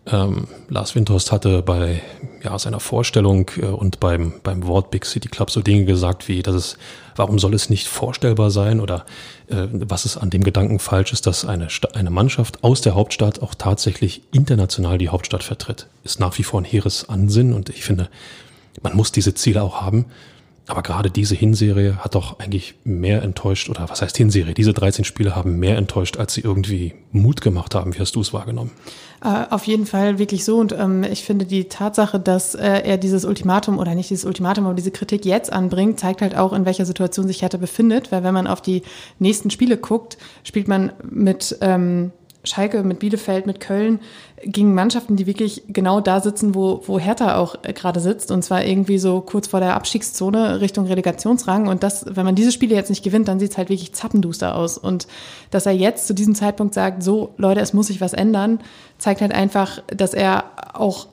Ähm, 0.07 0.49
Lars 0.69 0.95
Windhorst 0.95 1.33
hatte 1.33 1.63
bei 1.63 2.03
ja, 2.43 2.59
seiner 2.59 2.81
Vorstellung 2.81 3.51
äh, 3.57 3.67
und 3.67 4.01
beim, 4.01 4.35
beim 4.43 4.67
Wort 4.67 4.91
Big 4.91 5.07
City 5.07 5.29
Club 5.29 5.51
so 5.51 5.61
Dinge 5.61 5.85
gesagt 5.85 6.29
wie, 6.29 6.43
dass 6.43 6.55
es, 6.55 6.79
warum 7.17 7.39
soll 7.39 7.55
es 7.55 7.71
nicht 7.71 7.87
vorstellbar 7.87 8.51
sein 8.51 8.81
oder 8.81 9.07
äh, 9.49 9.67
was 9.71 10.05
ist 10.05 10.17
an 10.17 10.31
dem 10.31 10.43
Gedanken 10.45 10.79
falsch 10.79 11.13
ist, 11.13 11.27
dass 11.27 11.45
eine, 11.45 11.69
eine 11.95 12.11
Mannschaft 12.11 12.65
aus 12.65 12.81
der 12.81 12.95
Hauptstadt 12.95 13.41
auch 13.41 13.55
tatsächlich 13.55 14.23
international 14.33 14.99
die 14.99 15.09
Hauptstadt 15.09 15.43
vertritt. 15.43 15.87
Ist 16.03 16.21
nach 16.21 16.37
wie 16.39 16.45
vor 16.45 16.61
ein 16.61 16.67
hehres 16.67 17.09
Ansinn 17.09 17.55
und 17.55 17.71
ich 17.71 17.85
finde, 17.85 18.09
man 18.83 18.97
muss 18.97 19.13
diese 19.13 19.35
Ziele 19.35 19.63
auch 19.63 19.81
haben. 19.81 20.07
Aber 20.67 20.83
gerade 20.83 21.11
diese 21.11 21.35
Hinserie 21.35 21.97
hat 21.99 22.15
doch 22.15 22.39
eigentlich 22.39 22.75
mehr 22.85 23.23
enttäuscht, 23.23 23.69
oder 23.69 23.89
was 23.91 24.01
heißt 24.01 24.17
Hinserie? 24.17 24.55
Diese 24.55 24.73
13 24.73 25.05
Spiele 25.05 25.37
haben 25.37 25.59
mehr 25.59 25.77
enttäuscht, 25.77 26.17
als 26.17 26.33
sie 26.33 26.41
irgendwie 26.41 26.95
Mut 27.13 27.43
gemacht 27.43 27.75
haben. 27.75 27.95
Wie 27.95 27.99
hast 27.99 28.17
du 28.17 28.23
es 28.23 28.33
wahrgenommen? 28.33 28.71
Äh, 29.23 29.45
auf 29.51 29.67
jeden 29.67 29.85
Fall 29.85 30.19
wirklich 30.19 30.45
so. 30.45 30.57
Und 30.57 30.73
ähm, 30.73 31.05
ich 31.05 31.23
finde 31.25 31.45
die 31.45 31.65
Tatsache, 31.65 32.19
dass 32.19 32.55
äh, 32.55 32.81
er 32.81 32.97
dieses 32.97 33.27
Ultimatum 33.27 33.79
oder 33.79 33.95
nicht 33.95 34.09
dieses 34.09 34.25
Ultimatum, 34.25 34.65
aber 34.65 34.75
diese 34.75 34.91
Kritik 34.91 35.27
jetzt 35.27 35.53
anbringt, 35.53 36.01
zeigt 36.01 36.23
halt 36.23 36.35
auch, 36.35 36.55
in 36.55 36.65
welcher 36.65 36.87
Situation 36.87 37.27
sich 37.27 37.43
Hertha 37.43 37.59
befindet. 37.59 38.11
Weil 38.11 38.25
wenn 38.25 38.35
man 38.35 38.47
auf 38.47 38.63
die 38.63 38.83
nächsten 39.19 39.51
Spiele 39.51 39.77
guckt, 39.77 40.17
spielt 40.45 40.67
man 40.67 40.93
mit 41.03 41.59
ähm, 41.61 42.11
Schalke, 42.45 42.83
mit 42.83 42.99
Bielefeld, 42.99 43.47
mit 43.47 43.61
Köln 43.61 44.01
gegen 44.45 44.75
Mannschaften, 44.75 45.17
die 45.17 45.27
wirklich 45.27 45.63
genau 45.69 46.01
da 46.01 46.21
sitzen, 46.21 46.55
wo, 46.55 46.83
wo 46.87 46.99
Hertha 46.99 47.37
auch 47.37 47.57
äh, 47.63 47.73
gerade 47.73 48.01
sitzt. 48.01 48.31
Und 48.31 48.43
zwar 48.43 48.65
irgendwie 48.65 48.99
so 48.99 49.21
kurz 49.21 49.49
vor 49.49 49.61
der 49.61 49.75
Abstiegszone 49.75 50.61
Richtung 50.61 50.87
Relegationsrang. 50.87 51.67
Und 51.67 51.83
das, 51.83 52.05
wenn 52.09 52.25
man 52.25 52.35
diese 52.35 52.53
Spiele 52.53 52.75
jetzt 52.75 52.91
nicht 52.91 53.03
gewinnt, 53.03 53.29
dann 53.29 53.41
sieht 53.41 53.53
es 53.53 53.59
halt 53.59 53.71
wirklich 53.71 53.95
zappenduster 53.95 54.55
aus. 54.55 54.79
Und 54.79 55.07
dass 55.51 55.67
er 55.67 55.73
jetzt 55.73 56.07
zu 56.07 56.15
diesem 56.15 56.35
Zeitpunkt 56.35 56.75
sagt, 56.75 57.03
so 57.03 57.35
Leute, 57.37 57.61
es 57.61 57.73
muss 57.73 57.87
sich 57.87 58.01
was 58.01 58.13
ändern, 58.13 58.61
zeigt 58.99 59.21
halt 59.21 59.33
einfach, 59.33 59.83
dass 59.89 60.15
er 60.15 60.45
auch 60.75 61.09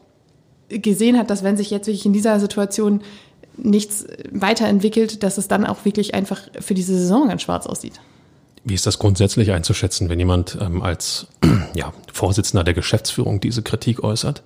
gesehen 0.69 1.17
hat, 1.17 1.29
dass 1.29 1.43
wenn 1.43 1.57
sich 1.57 1.69
jetzt 1.69 1.88
wirklich 1.88 2.05
in 2.05 2.13
dieser 2.13 2.39
Situation 2.39 3.01
nichts 3.57 4.05
weiterentwickelt, 4.31 5.23
dass 5.23 5.38
es 5.38 5.47
dann 5.47 5.65
auch 5.65 5.85
wirklich 5.85 6.13
einfach 6.13 6.41
für 6.59 6.73
diese 6.73 6.97
Saison 6.97 7.27
ganz 7.27 7.41
schwarz 7.41 7.67
aussieht. 7.67 8.00
Wie 8.63 8.73
ist 8.75 8.85
das 8.85 8.99
grundsätzlich 8.99 9.51
einzuschätzen, 9.51 10.09
wenn 10.09 10.19
jemand 10.19 10.57
ähm, 10.61 10.81
als 10.81 11.27
ja, 11.73 11.93
Vorsitzender 12.13 12.63
der 12.63 12.73
Geschäftsführung 12.73 13.39
diese 13.39 13.63
Kritik 13.63 14.03
äußert, 14.03 14.43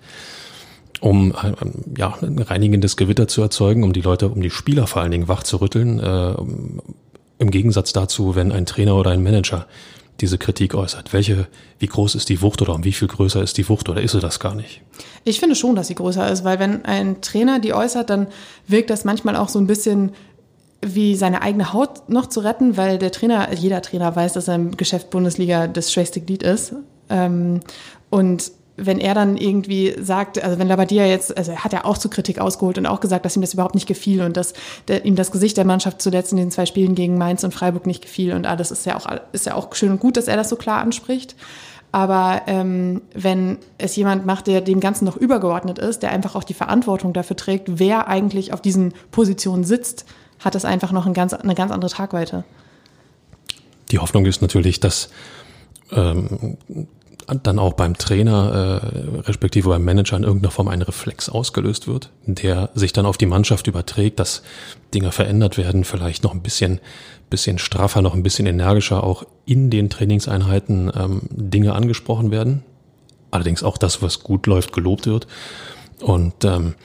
um 1.01 1.35
ähm, 1.43 1.71
ja, 1.97 2.17
ein 2.21 2.39
reinigendes 2.39 2.95
Gewitter 2.95 3.27
zu 3.27 3.41
erzeugen, 3.41 3.83
um 3.83 3.93
die 3.93 4.01
Leute, 4.01 4.29
um 4.29 4.41
die 4.41 4.49
Spieler 4.49 4.87
vor 4.87 5.01
allen 5.01 5.11
Dingen 5.11 5.27
wach 5.27 5.43
zu 5.43 5.57
rütteln, 5.57 5.99
äh, 5.99 6.35
im 7.37 7.51
Gegensatz 7.51 7.91
dazu, 7.91 8.35
wenn 8.35 8.51
ein 8.51 8.65
Trainer 8.65 8.95
oder 8.95 9.11
ein 9.11 9.21
Manager 9.21 9.67
diese 10.21 10.37
Kritik 10.37 10.75
äußert. 10.75 11.11
Welche, 11.11 11.47
wie 11.79 11.87
groß 11.87 12.15
ist 12.15 12.29
die 12.29 12.41
Wucht 12.41 12.61
oder 12.61 12.73
um 12.73 12.83
wie 12.83 12.93
viel 12.93 13.07
größer 13.07 13.43
ist 13.43 13.57
die 13.57 13.67
Wucht 13.67 13.89
oder 13.89 14.01
ist 14.01 14.13
sie 14.13 14.19
das 14.19 14.39
gar 14.39 14.55
nicht? 14.55 14.81
Ich 15.25 15.39
finde 15.39 15.55
schon, 15.55 15.75
dass 15.75 15.87
sie 15.87 15.95
größer 15.95 16.31
ist, 16.31 16.43
weil 16.43 16.59
wenn 16.59 16.85
ein 16.85 17.21
Trainer 17.21 17.59
die 17.59 17.73
äußert, 17.73 18.09
dann 18.09 18.27
wirkt 18.67 18.89
das 18.89 19.03
manchmal 19.03 19.35
auch 19.35 19.49
so 19.49 19.59
ein 19.59 19.67
bisschen 19.67 20.13
wie 20.85 21.15
seine 21.15 21.41
eigene 21.41 21.73
Haut 21.73 22.09
noch 22.09 22.27
zu 22.27 22.39
retten, 22.41 22.77
weil 22.77 22.97
der 22.97 23.11
Trainer, 23.11 23.53
jeder 23.53 23.81
Trainer 23.81 24.15
weiß, 24.15 24.33
dass 24.33 24.47
er 24.47 24.55
im 24.55 24.77
Geschäft 24.77 25.09
Bundesliga 25.09 25.67
das 25.67 25.91
schwächste 25.91 26.21
Glied 26.21 26.43
ist. 26.43 26.73
Ähm, 27.09 27.61
und 28.09 28.51
wenn 28.77 28.99
er 28.99 29.13
dann 29.13 29.37
irgendwie 29.37 29.95
sagt, 29.99 30.43
also 30.43 30.59
wenn 30.59 30.67
Labadia 30.67 31.05
jetzt, 31.05 31.35
also 31.37 31.53
er 31.53 31.63
hat 31.63 31.73
ja 31.73 31.85
auch 31.85 31.97
zu 31.97 32.09
Kritik 32.09 32.39
ausgeholt 32.39 32.77
und 32.77 32.85
auch 32.85 32.99
gesagt, 32.99 33.25
dass 33.25 33.35
ihm 33.35 33.41
das 33.41 33.53
überhaupt 33.53 33.75
nicht 33.75 33.87
gefiel 33.87 34.21
und 34.21 34.35
dass 34.37 34.53
der, 34.87 35.05
ihm 35.05 35.15
das 35.15 35.31
Gesicht 35.31 35.57
der 35.57 35.65
Mannschaft 35.65 36.01
zuletzt 36.01 36.33
in 36.33 36.37
den 36.37 36.51
zwei 36.51 36.65
Spielen 36.65 36.93
gegen 36.93 37.17
Mainz 37.17 37.43
und 37.43 37.53
Freiburg 37.53 37.87
nicht 37.87 38.01
gefiel 38.01 38.33
und 38.33 38.45
alles 38.45 38.71
ist 38.71 38.85
ja 38.85 38.97
auch 38.97 39.07
ist 39.31 39.45
ja 39.45 39.55
auch 39.55 39.73
schön 39.73 39.91
und 39.91 39.99
gut, 39.99 40.17
dass 40.17 40.27
er 40.27 40.35
das 40.35 40.49
so 40.49 40.55
klar 40.57 40.79
anspricht. 40.79 41.35
Aber 41.93 42.41
ähm, 42.47 43.03
wenn 43.13 43.59
es 43.77 43.95
jemand 43.95 44.25
macht, 44.25 44.47
der 44.47 44.59
dem 44.59 44.81
Ganzen 44.81 45.05
noch 45.05 45.15
übergeordnet 45.15 45.79
ist, 45.79 46.03
der 46.03 46.11
einfach 46.11 46.35
auch 46.35 46.43
die 46.43 46.53
Verantwortung 46.53 47.13
dafür 47.13 47.37
trägt, 47.37 47.79
wer 47.79 48.09
eigentlich 48.09 48.51
auf 48.51 48.59
diesen 48.59 48.93
Positionen 49.11 49.63
sitzt, 49.63 50.05
hat 50.45 50.55
das 50.55 50.63
einfach 50.63 50.91
noch 50.91 51.05
ein 51.05 51.13
ganz, 51.13 51.33
eine 51.33 51.55
ganz 51.55 51.71
andere 51.71 51.91
Tragweite. 51.91 52.45
Die 53.91 53.99
Hoffnung 53.99 54.25
ist 54.25 54.41
natürlich, 54.41 54.79
dass 54.79 55.09
ähm, 55.91 56.57
dann 57.43 57.57
auch 57.57 57.73
beim 57.73 57.97
Trainer 57.97 58.81
äh, 58.83 59.19
respektive 59.21 59.69
beim 59.69 59.83
Manager 59.83 60.15
in 60.17 60.23
irgendeiner 60.23 60.51
Form 60.51 60.67
ein 60.67 60.83
Reflex 60.83 61.27
ausgelöst 61.27 61.87
wird, 61.87 62.11
der 62.25 62.69
sich 62.75 62.93
dann 62.93 63.07
auf 63.07 63.17
die 63.17 63.25
Mannschaft 63.25 63.65
überträgt, 63.65 64.19
dass 64.19 64.43
Dinge 64.93 65.11
verändert 65.11 65.57
werden, 65.57 65.83
vielleicht 65.83 66.23
noch 66.23 66.33
ein 66.33 66.41
bisschen, 66.41 66.79
bisschen 67.31 67.57
straffer, 67.57 68.03
noch 68.03 68.13
ein 68.13 68.21
bisschen 68.21 68.45
energischer 68.45 69.03
auch 69.03 69.25
in 69.45 69.71
den 69.71 69.89
Trainingseinheiten 69.89 70.91
ähm, 70.95 71.21
Dinge 71.31 71.73
angesprochen 71.73 72.29
werden. 72.29 72.63
Allerdings 73.31 73.63
auch 73.63 73.79
das, 73.79 74.03
was 74.03 74.21
gut 74.21 74.45
läuft, 74.45 74.71
gelobt 74.71 75.07
wird. 75.07 75.25
Und 76.01 76.45
ähm, 76.45 76.75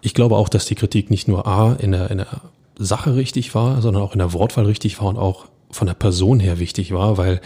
ich 0.00 0.14
glaube 0.14 0.36
auch, 0.36 0.48
dass 0.48 0.66
die 0.66 0.74
Kritik 0.74 1.10
nicht 1.10 1.28
nur 1.28 1.46
A 1.46 1.74
in 1.74 1.92
der, 1.92 2.10
in 2.10 2.18
der 2.18 2.40
Sache 2.78 3.16
richtig 3.16 3.54
war, 3.54 3.82
sondern 3.82 4.02
auch 4.02 4.12
in 4.12 4.18
der 4.18 4.32
Wortwahl 4.32 4.66
richtig 4.66 5.00
war 5.00 5.08
und 5.08 5.18
auch 5.18 5.46
von 5.70 5.86
der 5.86 5.94
Person 5.94 6.40
her 6.40 6.58
wichtig 6.58 6.92
war, 6.92 7.18
weil, 7.18 7.40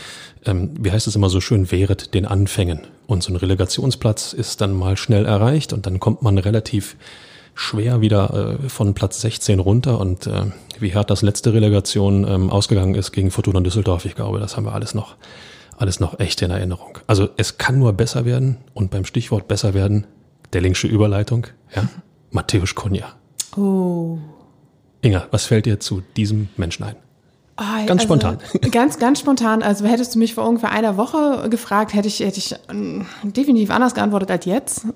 ähm, 0.44 0.70
wie 0.78 0.92
heißt 0.92 1.06
es 1.06 1.16
immer 1.16 1.28
so 1.28 1.40
schön, 1.40 1.70
wehret 1.72 2.14
den 2.14 2.24
Anfängen. 2.24 2.80
Und 3.06 3.22
so 3.22 3.32
ein 3.32 3.36
Relegationsplatz 3.36 4.32
ist 4.32 4.60
dann 4.60 4.72
mal 4.72 4.96
schnell 4.96 5.26
erreicht 5.26 5.72
und 5.72 5.86
dann 5.86 5.98
kommt 5.98 6.22
man 6.22 6.38
relativ 6.38 6.96
schwer 7.54 8.00
wieder 8.00 8.58
äh, 8.62 8.68
von 8.68 8.94
Platz 8.94 9.20
16 9.20 9.58
runter 9.58 10.00
und 10.00 10.26
äh, 10.26 10.44
wie 10.78 10.94
hart 10.94 11.10
das 11.10 11.22
letzte 11.22 11.52
Relegation 11.52 12.26
ähm, 12.26 12.50
ausgegangen 12.50 12.94
ist 12.94 13.12
gegen 13.12 13.30
Fortuna 13.30 13.60
Düsseldorf, 13.60 14.04
ich 14.04 14.14
glaube, 14.14 14.38
das 14.38 14.56
haben 14.56 14.64
wir 14.64 14.72
alles 14.72 14.94
noch, 14.94 15.16
alles 15.76 16.00
noch 16.00 16.18
echt 16.18 16.40
in 16.42 16.50
Erinnerung. 16.50 16.98
Also 17.06 17.28
es 17.36 17.58
kann 17.58 17.78
nur 17.78 17.92
besser 17.92 18.24
werden 18.24 18.58
und 18.72 18.90
beim 18.90 19.04
Stichwort 19.04 19.48
besser 19.48 19.74
werden, 19.74 20.06
der 20.52 20.62
linksche 20.62 20.86
Überleitung, 20.86 21.46
ja, 21.74 21.88
Matthäus 22.30 22.74
Kunja. 22.74 23.14
Oh. 23.56 24.18
Inga, 25.02 25.26
was 25.30 25.46
fällt 25.46 25.66
dir 25.66 25.80
zu 25.80 26.02
diesem 26.16 26.48
Menschen 26.56 26.84
ein? 26.84 26.96
Oh, 27.58 27.86
ganz 27.86 27.90
also, 27.90 28.04
spontan. 28.04 28.38
Ganz, 28.70 28.98
ganz 28.98 29.20
spontan. 29.20 29.62
Also 29.62 29.84
hättest 29.84 30.14
du 30.14 30.18
mich 30.18 30.34
vor 30.34 30.48
ungefähr 30.48 30.70
einer 30.72 30.96
Woche 30.96 31.48
gefragt, 31.50 31.92
hätte 31.92 32.08
ich, 32.08 32.20
hätte 32.20 32.38
ich 32.38 32.54
ähm, 32.70 33.04
definitiv 33.22 33.70
anders 33.70 33.94
geantwortet 33.94 34.30
als 34.30 34.46
jetzt. 34.46 34.86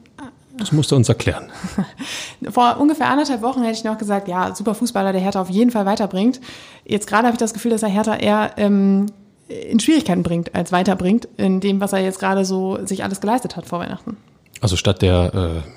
Das 0.59 0.73
musst 0.73 0.91
du 0.91 0.97
uns 0.97 1.09
erklären. 1.09 1.51
Vor 2.51 2.79
ungefähr 2.79 3.11
anderthalb 3.11 3.43
Wochen 3.43 3.63
hätte 3.63 3.77
ich 3.77 3.85
noch 3.85 3.99
gesagt, 3.99 4.27
ja, 4.27 4.55
super 4.55 4.75
Fußballer, 4.75 5.13
der 5.13 5.21
Hertha 5.21 5.41
auf 5.41 5.51
jeden 5.51 5.71
Fall 5.71 5.85
weiterbringt. 5.85 6.41
Jetzt 6.87 7.07
gerade 7.07 7.27
habe 7.27 7.35
ich 7.35 7.39
das 7.39 7.53
Gefühl, 7.53 7.73
dass 7.73 7.83
er 7.83 7.91
Hertha 7.91 8.17
eher 8.17 8.53
ähm, 8.57 9.07
in 9.49 9.79
Schwierigkeiten 9.79 10.23
bringt, 10.23 10.55
als 10.55 10.73
weiterbringt, 10.73 11.29
in 11.37 11.61
dem, 11.61 11.81
was 11.81 11.93
er 11.93 11.99
jetzt 12.01 12.19
gerade 12.19 12.47
so 12.47 12.79
sich 12.87 13.05
alles 13.05 13.21
geleistet 13.21 13.57
hat 13.57 13.67
vor 13.67 13.81
Weihnachten. 13.81 14.17
Also 14.63 14.77
statt 14.77 15.03
der, 15.03 15.35
äh, 15.35 15.71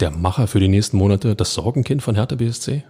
der 0.00 0.10
Macher 0.10 0.46
für 0.46 0.60
die 0.60 0.68
nächsten 0.68 0.98
Monate 0.98 1.34
das 1.34 1.54
Sorgenkind 1.54 2.02
von 2.02 2.14
Hertha 2.14 2.36
BSC? 2.36 2.84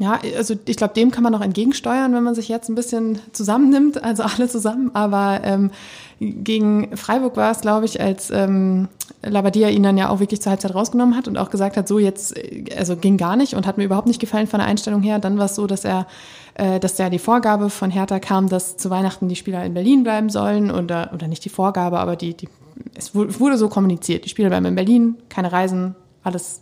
Ja, 0.00 0.18
also 0.34 0.54
ich 0.64 0.78
glaube, 0.78 0.94
dem 0.94 1.10
kann 1.10 1.22
man 1.22 1.30
noch 1.30 1.42
entgegensteuern, 1.42 2.14
wenn 2.14 2.22
man 2.22 2.34
sich 2.34 2.48
jetzt 2.48 2.70
ein 2.70 2.74
bisschen 2.74 3.18
zusammennimmt, 3.32 4.02
also 4.02 4.22
alle 4.22 4.48
zusammen. 4.48 4.90
Aber 4.94 5.42
ähm, 5.44 5.70
gegen 6.18 6.96
Freiburg 6.96 7.36
war 7.36 7.50
es, 7.50 7.60
glaube 7.60 7.84
ich, 7.84 8.00
als 8.00 8.30
ähm, 8.30 8.88
Labadia 9.22 9.68
ihn 9.68 9.82
dann 9.82 9.98
ja 9.98 10.08
auch 10.08 10.18
wirklich 10.18 10.40
zur 10.40 10.52
Halbzeit 10.52 10.74
rausgenommen 10.74 11.14
hat 11.14 11.28
und 11.28 11.36
auch 11.36 11.50
gesagt 11.50 11.76
hat, 11.76 11.86
so 11.86 11.98
jetzt, 11.98 12.34
also 12.74 12.96
ging 12.96 13.18
gar 13.18 13.36
nicht 13.36 13.52
und 13.52 13.66
hat 13.66 13.76
mir 13.76 13.84
überhaupt 13.84 14.06
nicht 14.06 14.20
gefallen 14.20 14.46
von 14.46 14.60
der 14.60 14.68
Einstellung 14.68 15.02
her. 15.02 15.18
Dann 15.18 15.36
war 15.36 15.44
es 15.44 15.54
so, 15.54 15.66
dass 15.66 15.84
er, 15.84 16.06
äh, 16.54 16.80
dass 16.80 16.96
ja 16.96 17.10
die 17.10 17.18
Vorgabe 17.18 17.68
von 17.68 17.90
Hertha 17.90 18.20
kam, 18.20 18.48
dass 18.48 18.78
zu 18.78 18.88
Weihnachten 18.88 19.28
die 19.28 19.36
Spieler 19.36 19.62
in 19.66 19.74
Berlin 19.74 20.02
bleiben 20.02 20.30
sollen 20.30 20.70
oder, 20.70 21.10
oder 21.12 21.28
nicht 21.28 21.44
die 21.44 21.50
Vorgabe, 21.50 21.98
aber 21.98 22.16
die, 22.16 22.32
die, 22.32 22.48
es 22.94 23.14
wurde 23.14 23.58
so 23.58 23.68
kommuniziert. 23.68 24.24
Die 24.24 24.30
Spieler 24.30 24.48
bleiben 24.48 24.64
in 24.64 24.76
Berlin, 24.76 25.16
keine 25.28 25.52
Reisen, 25.52 25.94
alles 26.24 26.60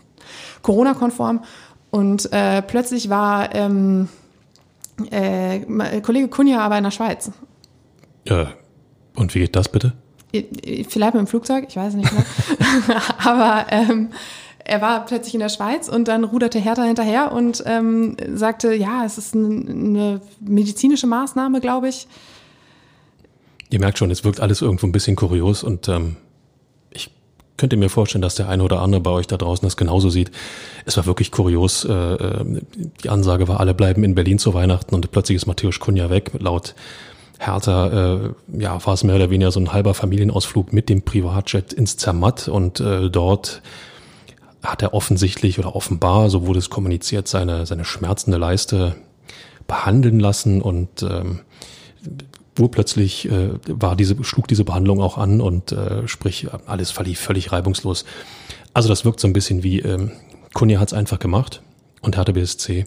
Corona-konform. 0.62 1.40
Und 1.90 2.33
äh, 2.33 2.62
plötzlich 2.62 3.09
war 3.09 3.54
ähm, 3.54 4.09
äh, 5.11 5.61
Kollege 6.02 6.28
Kunja 6.28 6.61
aber 6.61 6.78
in 6.78 6.85
der 6.85 6.90
Schweiz. 6.90 7.30
Ja, 8.26 8.52
und 9.14 9.35
wie 9.35 9.40
geht 9.40 9.57
das 9.57 9.68
bitte? 9.68 9.95
Vielleicht 10.33 11.14
mit 11.14 11.14
dem 11.14 11.26
Flugzeug, 11.26 11.66
ich 11.68 11.76
weiß 11.76 11.95
nicht 11.95 12.12
mehr. 12.12 12.25
aber 13.25 13.66
ähm, 13.71 14.11
er 14.68 14.83
war 14.83 15.07
plötzlich 15.07 15.33
in 15.33 15.40
der 15.40 15.49
Schweiz 15.49 15.88
und 15.88 16.09
dann 16.09 16.25
ruderte 16.25 16.59
Hertha 16.59 16.83
hinterher 16.83 17.33
und 17.33 17.62
ähm, 17.64 18.16
sagte, 18.35 18.75
ja, 18.75 19.04
es 19.07 19.16
ist 19.16 19.35
eine 19.35 20.21
medizinische 20.40 21.07
Maßnahme, 21.07 21.61
glaube 21.61 21.88
ich. 21.88 22.07
Ihr 23.71 23.80
merkt 23.80 23.99
schon, 23.99 24.11
es 24.11 24.25
wirkt 24.25 24.40
alles 24.40 24.61
irgendwo 24.61 24.87
ein 24.87 24.92
bisschen 24.92 25.16
kurios 25.16 25.62
und 25.62 25.88
ähm, 25.88 26.16
könnte 27.59 27.77
mir 27.77 27.91
vorstellen, 27.91 28.23
dass 28.23 28.37
der 28.37 28.49
eine 28.49 28.62
oder 28.62 28.81
andere 28.81 29.03
bei 29.03 29.11
euch 29.11 29.27
da 29.27 29.37
draußen 29.37 29.67
das 29.67 29.77
genauso 29.77 30.09
sieht. 30.09 30.31
Es 30.87 30.97
war 30.97 31.05
wirklich 31.05 31.31
kurios. 31.31 31.85
Äh, 31.85 31.93
äh, 31.93 32.62
die 33.05 33.11
Ansage 33.11 33.49
war, 33.49 33.61
alle 33.61 33.75
bleiben 33.75 34.05
in 34.05 34.15
Berlin 34.15 34.38
zu 34.38 34.55
Weihnachten 34.55 34.95
und 34.95 35.11
plötzlich 35.11 35.37
ist 35.37 35.47
Matthäus 35.47 35.79
Kunja 35.79 36.09
weg. 36.09 36.31
Laut 36.38 36.75
Hertha 37.38 38.15
äh, 38.15 38.31
ja, 38.59 38.85
war 38.85 38.95
es 38.95 39.05
mehr 39.05 39.17
oder 39.17 39.31
weniger 39.31 39.50
so 39.50 39.61
ein 39.61 39.73
halber 39.73 39.93
Familienausflug 39.93 40.73
mit 40.73 40.88
dem 40.88 41.03
Privatjet 41.03 41.73
ins 41.73 41.97
Zermatt 41.99 42.49
und 42.49 42.81
dort 42.81 43.62
hat 44.62 44.83
er 44.83 44.93
offensichtlich 44.93 45.59
oder 45.59 45.77
offenbar, 45.77 46.31
so 46.31 46.47
wurde 46.47 46.59
es 46.59 46.69
kommuniziert, 46.69 47.29
seine, 47.29 47.65
seine 47.65 47.85
schmerzende 47.85 48.38
Leiste 48.38 48.97
behandeln 49.69 50.19
lassen 50.19 50.61
und 50.61 51.03
ähm, 51.03 51.41
urplötzlich 52.59 53.31
äh, 53.31 53.50
war 53.67 53.97
diese, 53.97 54.23
schlug 54.25 54.49
diese 54.49 54.65
Behandlung 54.65 55.00
auch 55.00 55.19
an 55.19 55.41
und 55.41 55.73
äh, 55.73 56.07
sprich, 56.09 56.49
alles 56.67 56.91
verlief 56.91 57.21
völlig 57.21 57.53
reibungslos. 57.53 58.05
Also 58.75 58.88
das 58.88 59.05
wirkt 59.05 59.21
so 59.21 59.29
ein 59.29 59.33
bisschen 59.33 59.62
wie, 59.62 59.81
ähm, 59.81 60.12
Kunja 60.55 60.81
hat 60.81 60.88
es 60.88 60.95
einfach 60.95 61.19
gemacht 61.19 61.62
und 62.00 62.17
Hertha 62.17 62.33
BSC 62.33 62.87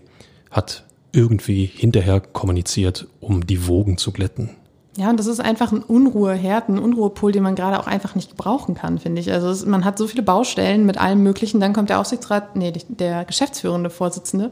hat 0.50 0.84
irgendwie 1.14 1.66
hinterher 1.66 2.20
kommuniziert, 2.20 3.08
um 3.20 3.46
die 3.46 3.68
Wogen 3.68 3.98
zu 3.98 4.12
glätten. 4.12 4.52
Ja, 4.98 5.10
und 5.10 5.18
das 5.18 5.28
ist 5.28 5.40
einfach 5.40 5.72
ein 5.72 5.84
Unruheherd, 5.84 6.68
ein 6.68 6.78
Unruhepol, 6.78 7.32
den 7.32 7.44
man 7.44 7.56
gerade 7.56 7.80
auch 7.80 7.88
einfach 7.88 8.16
nicht 8.16 8.30
gebrauchen 8.32 8.76
kann, 8.76 9.00
finde 9.00 9.22
ich. 9.22 9.32
Also 9.32 9.50
es, 9.50 9.66
man 9.66 9.86
hat 9.86 9.98
so 9.98 10.06
viele 10.06 10.22
Baustellen 10.22 10.86
mit 10.86 10.98
allem 10.98 11.24
Möglichen. 11.24 11.62
Dann 11.62 11.72
kommt 11.72 11.90
der 11.90 12.00
Aufsichtsrat, 12.00 12.58
nee, 12.58 12.74
der 12.90 13.24
geschäftsführende 13.24 13.90
Vorsitzende 13.90 14.52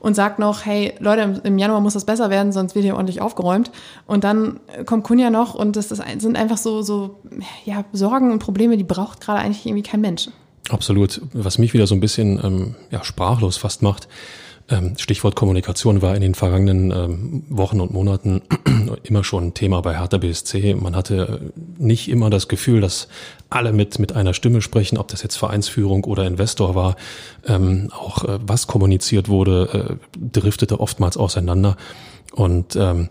und 0.00 0.14
sagt 0.14 0.38
noch, 0.38 0.66
hey 0.66 0.94
Leute, 0.98 1.40
im 1.44 1.58
Januar 1.58 1.80
muss 1.80 1.94
das 1.94 2.04
besser 2.04 2.30
werden, 2.30 2.52
sonst 2.52 2.74
wird 2.74 2.84
hier 2.84 2.96
ordentlich 2.96 3.20
aufgeräumt. 3.20 3.70
Und 4.06 4.24
dann 4.24 4.58
kommt 4.86 5.04
Kunja 5.04 5.30
noch 5.30 5.54
und 5.54 5.76
das 5.76 5.92
ist, 5.92 6.02
sind 6.18 6.36
einfach 6.36 6.56
so, 6.56 6.82
so 6.82 7.20
ja, 7.64 7.84
Sorgen 7.92 8.32
und 8.32 8.40
Probleme, 8.40 8.76
die 8.76 8.84
braucht 8.84 9.20
gerade 9.20 9.40
eigentlich 9.40 9.66
irgendwie 9.66 9.82
kein 9.82 10.00
Mensch. 10.00 10.28
Absolut. 10.70 11.20
Was 11.32 11.58
mich 11.58 11.74
wieder 11.74 11.86
so 11.86 11.94
ein 11.94 12.00
bisschen 12.00 12.40
ähm, 12.42 12.74
ja, 12.90 13.04
sprachlos 13.04 13.56
fast 13.56 13.82
macht, 13.82 14.08
Stichwort 14.98 15.34
Kommunikation 15.34 16.00
war 16.00 16.14
in 16.14 16.20
den 16.20 16.34
vergangenen 16.34 16.90
ähm, 16.92 17.42
Wochen 17.48 17.80
und 17.80 17.92
Monaten 17.92 18.42
immer 19.02 19.24
schon 19.24 19.48
ein 19.48 19.54
Thema 19.54 19.80
bei 19.80 19.98
Hertha 19.98 20.18
BSC. 20.18 20.74
Man 20.74 20.94
hatte 20.94 21.52
nicht 21.78 22.08
immer 22.08 22.30
das 22.30 22.46
Gefühl, 22.46 22.80
dass 22.80 23.08
alle 23.48 23.72
mit, 23.72 23.98
mit 23.98 24.14
einer 24.14 24.32
Stimme 24.32 24.62
sprechen, 24.62 24.96
ob 24.96 25.08
das 25.08 25.22
jetzt 25.22 25.36
Vereinsführung 25.36 26.04
oder 26.04 26.24
Investor 26.24 26.74
war. 26.74 26.96
Ähm, 27.46 27.90
auch 27.92 28.24
äh, 28.24 28.38
was 28.42 28.66
kommuniziert 28.68 29.28
wurde, 29.28 29.98
äh, 29.98 30.18
driftete 30.32 30.78
oftmals 30.78 31.16
auseinander. 31.16 31.76
Und 32.32 32.76
ähm, 32.76 33.08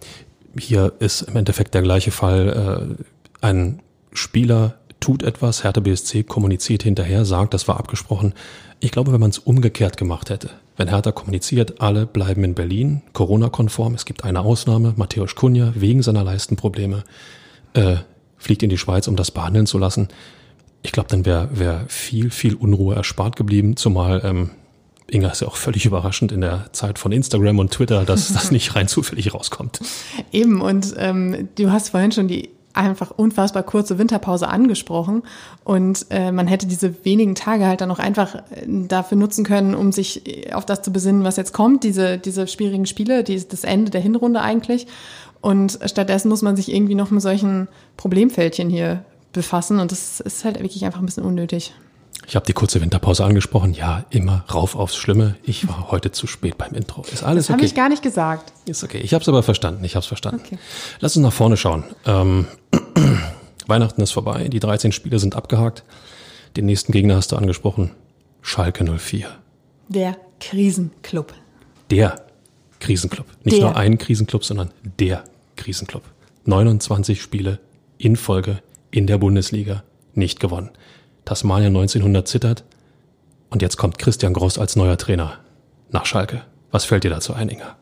hier 0.57 0.93
ist 0.99 1.23
im 1.23 1.35
Endeffekt 1.35 1.73
der 1.73 1.81
gleiche 1.81 2.11
Fall. 2.11 2.97
Äh, 2.99 3.03
ein 3.45 3.81
Spieler 4.13 4.75
tut 4.99 5.23
etwas, 5.23 5.63
Hertha 5.63 5.81
BSC 5.81 6.23
kommuniziert 6.23 6.83
hinterher, 6.83 7.25
sagt, 7.25 7.53
das 7.53 7.67
war 7.67 7.77
abgesprochen. 7.77 8.33
Ich 8.79 8.91
glaube, 8.91 9.11
wenn 9.11 9.19
man 9.19 9.29
es 9.29 9.39
umgekehrt 9.39 9.97
gemacht 9.97 10.29
hätte, 10.29 10.49
wenn 10.79 10.87
Hertha 10.87 11.11
kommuniziert, 11.11 11.81
alle 11.81 12.05
bleiben 12.05 12.43
in 12.45 12.55
Berlin, 12.55 13.01
Corona-konform, 13.11 13.95
es 13.95 14.05
gibt 14.05 14.23
eine 14.23 14.39
Ausnahme, 14.39 14.93
Matthäus 14.95 15.35
Kunja 15.35 15.73
wegen 15.75 16.01
seiner 16.01 16.23
Leistenprobleme 16.23 17.03
äh, 17.73 17.97
fliegt 18.37 18.63
in 18.63 18.69
die 18.69 18.77
Schweiz, 18.77 19.09
um 19.09 19.17
das 19.17 19.29
behandeln 19.29 19.65
zu 19.65 19.77
lassen. 19.77 20.07
Ich 20.81 20.93
glaube, 20.93 21.09
dann 21.09 21.25
wäre 21.25 21.49
wär 21.51 21.83
viel, 21.89 22.31
viel 22.31 22.55
Unruhe 22.55 22.95
erspart 22.95 23.35
geblieben, 23.35 23.75
zumal 23.75 24.21
ähm, 24.23 24.51
Inga 25.11 25.29
ist 25.29 25.41
ja 25.41 25.47
auch 25.49 25.57
völlig 25.57 25.85
überraschend 25.85 26.31
in 26.31 26.39
der 26.39 26.71
Zeit 26.71 26.97
von 26.97 27.11
Instagram 27.11 27.59
und 27.59 27.71
Twitter, 27.71 28.05
dass 28.05 28.31
das 28.31 28.51
nicht 28.51 28.75
rein 28.75 28.87
zufällig 28.87 29.33
rauskommt. 29.33 29.81
Eben, 30.31 30.61
und 30.61 30.95
ähm, 30.97 31.49
du 31.55 31.71
hast 31.71 31.89
vorhin 31.89 32.13
schon 32.13 32.29
die 32.29 32.51
einfach 32.79 33.11
unfassbar 33.11 33.63
kurze 33.63 33.97
Winterpause 33.97 34.47
angesprochen 34.47 35.23
und 35.63 36.05
äh, 36.09 36.31
man 36.31 36.47
hätte 36.47 36.67
diese 36.67 37.05
wenigen 37.05 37.35
Tage 37.35 37.67
halt 37.67 37.81
dann 37.81 37.91
auch 37.91 37.99
einfach 37.99 38.35
äh, 38.35 38.41
dafür 38.65 39.17
nutzen 39.17 39.43
können, 39.43 39.75
um 39.75 39.91
sich 39.91 40.53
auf 40.53 40.65
das 40.65 40.81
zu 40.81 40.91
besinnen, 40.91 41.23
was 41.23 41.37
jetzt 41.37 41.53
kommt, 41.53 41.83
diese, 41.83 42.17
diese 42.17 42.47
schwierigen 42.47 42.85
Spiele, 42.85 43.23
die, 43.23 43.47
das 43.47 43.63
Ende 43.63 43.91
der 43.91 44.01
Hinrunde 44.01 44.41
eigentlich. 44.41 44.87
Und 45.41 45.79
stattdessen 45.85 46.29
muss 46.29 46.41
man 46.41 46.55
sich 46.55 46.73
irgendwie 46.73 46.95
noch 46.95 47.11
mit 47.11 47.21
solchen 47.21 47.67
Problemfältchen 47.95 48.69
hier 48.69 49.05
befassen 49.31 49.79
und 49.79 49.91
das 49.91 50.19
ist 50.19 50.43
halt 50.43 50.59
wirklich 50.59 50.83
einfach 50.85 50.99
ein 50.99 51.05
bisschen 51.05 51.23
unnötig. 51.23 51.73
Ich 52.27 52.35
habe 52.35 52.45
die 52.45 52.53
kurze 52.53 52.79
Winterpause 52.79 53.25
angesprochen. 53.25 53.73
Ja, 53.73 54.05
immer 54.11 54.43
rauf 54.53 54.75
aufs 54.75 54.95
Schlimme. 54.95 55.35
Ich 55.41 55.67
war 55.67 55.89
heute 55.89 56.11
zu 56.11 56.27
spät 56.27 56.59
beim 56.59 56.73
Intro. 56.73 57.01
Ist 57.11 57.23
alles 57.23 57.47
das 57.47 57.49
okay? 57.49 57.53
habe 57.53 57.65
ich 57.65 57.75
gar 57.75 57.89
nicht 57.89 58.03
gesagt. 58.03 58.53
Ist 58.65 58.83
okay. 58.83 58.99
Ich 58.99 59.15
habe 59.15 59.23
es 59.23 59.27
aber 59.27 59.41
verstanden. 59.41 59.83
Ich 59.83 59.95
habe 59.95 60.01
es 60.01 60.07
verstanden. 60.07 60.41
Okay. 60.45 60.59
Lass 60.99 61.17
uns 61.17 61.23
nach 61.23 61.33
vorne 61.33 61.57
schauen. 61.57 61.85
Ähm, 62.05 62.45
Weihnachten 63.67 64.01
ist 64.01 64.11
vorbei. 64.11 64.47
Die 64.47 64.59
13 64.59 64.91
Spiele 64.91 65.19
sind 65.19 65.35
abgehakt. 65.35 65.83
Den 66.57 66.65
nächsten 66.65 66.91
Gegner 66.91 67.15
hast 67.15 67.31
du 67.31 67.35
angesprochen. 67.35 67.91
Schalke 68.41 68.83
04. 68.83 69.27
Der 69.89 70.17
Krisenclub. 70.39 71.33
Der 71.91 72.25
Krisenclub. 72.79 73.25
Nicht 73.43 73.57
der. 73.57 73.65
nur 73.65 73.75
ein 73.75 73.97
Krisenclub, 73.97 74.43
sondern 74.43 74.71
der 74.99 75.23
Krisenclub. 75.55 76.03
29 76.45 77.21
Spiele 77.21 77.59
in 77.97 78.15
Folge 78.15 78.61
in 78.91 79.05
der 79.07 79.17
Bundesliga 79.17 79.83
nicht 80.13 80.39
gewonnen. 80.39 80.71
Tasmania 81.25 81.67
1900 81.67 82.27
zittert. 82.27 82.63
Und 83.49 83.61
jetzt 83.61 83.77
kommt 83.77 83.99
Christian 83.99 84.33
Gross 84.33 84.57
als 84.57 84.75
neuer 84.75 84.97
Trainer 84.97 85.39
nach 85.91 86.05
Schalke. 86.05 86.43
Was 86.71 86.85
fällt 86.85 87.03
dir 87.03 87.09
dazu 87.09 87.33
ein, 87.33 87.49
Inga? 87.49 87.75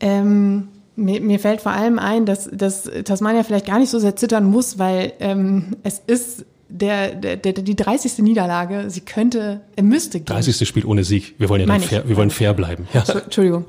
Ähm, 0.00 0.68
mir, 0.96 1.20
mir 1.20 1.38
fällt 1.38 1.60
vor 1.60 1.72
allem 1.72 1.98
ein, 1.98 2.26
dass, 2.26 2.50
dass 2.52 2.90
Tasmania 3.04 3.44
vielleicht 3.44 3.66
gar 3.66 3.78
nicht 3.78 3.90
so 3.90 3.98
sehr 3.98 4.16
zittern 4.16 4.44
muss, 4.44 4.78
weil 4.78 5.12
ähm, 5.20 5.76
es 5.82 6.02
ist 6.06 6.44
der, 6.68 7.14
der, 7.14 7.36
der, 7.36 7.52
die 7.52 7.76
30. 7.76 8.18
Niederlage, 8.18 8.90
sie 8.90 9.02
könnte, 9.02 9.60
er 9.76 9.82
müsste 9.82 10.18
gehen. 10.18 10.26
30. 10.26 10.66
Spiel 10.66 10.84
ohne 10.84 11.04
Sieg. 11.04 11.34
Wir 11.38 11.48
wollen 11.48 11.60
ja 11.60 11.66
dann 11.66 11.80
fair, 11.80 12.08
wir 12.08 12.16
wollen 12.16 12.30
fair 12.30 12.54
bleiben. 12.54 12.88
Ja. 12.92 13.04
Entschuldigung. 13.24 13.66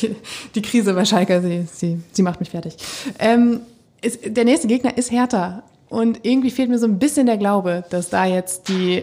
Die, 0.00 0.16
die 0.54 0.62
Krise 0.62 0.94
bei 0.94 1.04
Schalke, 1.04 1.42
sie, 1.42 1.66
sie, 1.70 2.00
sie 2.12 2.22
macht 2.22 2.40
mich 2.40 2.50
fertig. 2.50 2.76
Ähm, 3.18 3.60
ist, 4.00 4.20
der 4.24 4.44
nächste 4.44 4.66
Gegner 4.66 4.96
ist 4.96 5.10
Hertha. 5.10 5.62
Und 5.88 6.20
irgendwie 6.22 6.50
fehlt 6.50 6.68
mir 6.68 6.78
so 6.78 6.86
ein 6.86 6.98
bisschen 6.98 7.26
der 7.26 7.36
Glaube, 7.36 7.84
dass 7.90 8.08
da 8.08 8.24
jetzt 8.24 8.68
die 8.68 9.02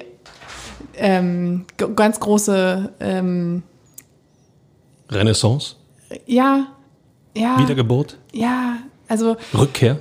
ähm, 0.95 1.65
ganz 1.95 2.19
große 2.19 2.91
ähm, 2.99 3.63
Renaissance? 5.09 5.75
Ja, 6.25 6.67
ja. 7.35 7.59
Wiedergeburt? 7.59 8.17
Ja, 8.31 8.77
also. 9.07 9.35
Rückkehr? 9.53 9.99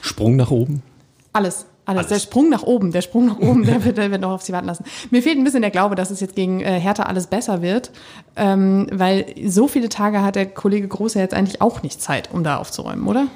Sprung 0.00 0.36
nach 0.36 0.50
oben? 0.50 0.82
Alles. 1.32 1.66
Alles. 1.84 1.98
alles. 1.98 2.08
Der 2.08 2.18
Sprung 2.20 2.48
nach 2.48 2.62
oben, 2.62 2.92
der 2.92 3.02
Sprung 3.02 3.26
nach 3.26 3.38
oben, 3.38 3.64
der 3.64 3.84
wird, 3.84 3.98
der 3.98 4.10
wird 4.10 4.20
noch 4.20 4.30
auf 4.30 4.42
sie 4.42 4.52
warten 4.52 4.66
lassen. 4.66 4.84
Mir 5.10 5.22
fehlt 5.22 5.36
ein 5.36 5.44
bisschen 5.44 5.62
der 5.62 5.72
Glaube, 5.72 5.96
dass 5.96 6.10
es 6.10 6.20
jetzt 6.20 6.36
gegen 6.36 6.60
äh, 6.60 6.78
Hertha 6.78 7.04
alles 7.04 7.26
besser 7.26 7.60
wird, 7.60 7.90
ähm, 8.36 8.86
weil 8.92 9.26
so 9.46 9.66
viele 9.66 9.88
Tage 9.88 10.22
hat 10.22 10.36
der 10.36 10.46
Kollege 10.46 10.86
Große 10.86 11.18
jetzt 11.18 11.34
eigentlich 11.34 11.60
auch 11.60 11.82
nicht 11.82 12.00
Zeit, 12.00 12.30
um 12.32 12.44
da 12.44 12.58
aufzuräumen, 12.58 13.06
oder? 13.08 13.26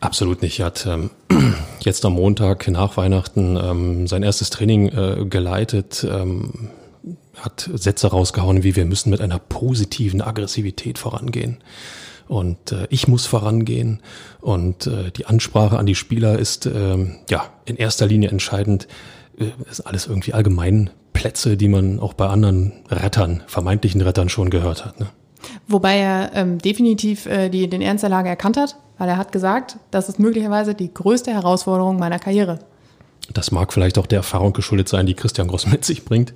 Absolut 0.00 0.42
nicht. 0.42 0.58
Er 0.60 0.66
hat 0.66 0.86
ähm, 0.86 1.10
jetzt 1.80 2.04
am 2.04 2.14
Montag 2.14 2.66
nach 2.68 2.96
Weihnachten 2.96 3.56
ähm, 3.62 4.06
sein 4.06 4.22
erstes 4.22 4.50
Training 4.50 4.88
äh, 4.88 5.26
geleitet, 5.26 6.06
ähm, 6.10 6.70
hat 7.42 7.68
Sätze 7.74 8.08
rausgehauen, 8.08 8.62
wie 8.62 8.76
wir 8.76 8.84
müssen 8.84 9.10
mit 9.10 9.20
einer 9.20 9.38
positiven 9.38 10.22
Aggressivität 10.22 10.98
vorangehen. 10.98 11.58
Und 12.28 12.72
äh, 12.72 12.86
ich 12.88 13.08
muss 13.08 13.26
vorangehen. 13.26 14.00
Und 14.40 14.86
äh, 14.86 15.10
die 15.10 15.26
Ansprache 15.26 15.78
an 15.78 15.86
die 15.86 15.94
Spieler 15.94 16.38
ist 16.38 16.66
äh, 16.66 16.96
ja 17.28 17.44
in 17.64 17.76
erster 17.76 18.06
Linie 18.06 18.30
entscheidend. 18.30 18.88
Äh, 19.38 19.50
ist 19.70 19.80
alles 19.80 20.06
irgendwie 20.06 20.32
allgemein 20.32 20.90
Plätze, 21.12 21.56
die 21.56 21.68
man 21.68 22.00
auch 22.00 22.14
bei 22.14 22.26
anderen 22.28 22.72
Rettern, 22.88 23.42
vermeintlichen 23.46 24.00
Rettern 24.00 24.28
schon 24.28 24.50
gehört 24.50 24.84
hat. 24.84 24.98
Ne? 24.98 25.08
Wobei 25.68 25.98
er 25.98 26.30
ähm, 26.34 26.58
definitiv 26.58 27.26
äh, 27.26 27.48
die, 27.48 27.68
den 27.68 27.82
Ernst 27.82 28.02
der 28.02 28.10
Lage 28.10 28.28
erkannt 28.28 28.56
hat, 28.56 28.76
weil 28.98 29.08
er 29.08 29.16
hat 29.16 29.32
gesagt, 29.32 29.76
das 29.90 30.08
ist 30.08 30.18
möglicherweise 30.18 30.74
die 30.74 30.92
größte 30.92 31.32
Herausforderung 31.32 31.98
meiner 31.98 32.18
Karriere. 32.18 32.60
Das 33.32 33.50
mag 33.50 33.72
vielleicht 33.72 33.98
auch 33.98 34.06
der 34.06 34.18
Erfahrung 34.18 34.52
geschuldet 34.52 34.88
sein, 34.88 35.06
die 35.06 35.14
Christian 35.14 35.48
Gross 35.48 35.66
mit 35.70 35.84
sich 35.84 36.04
bringt. 36.04 36.32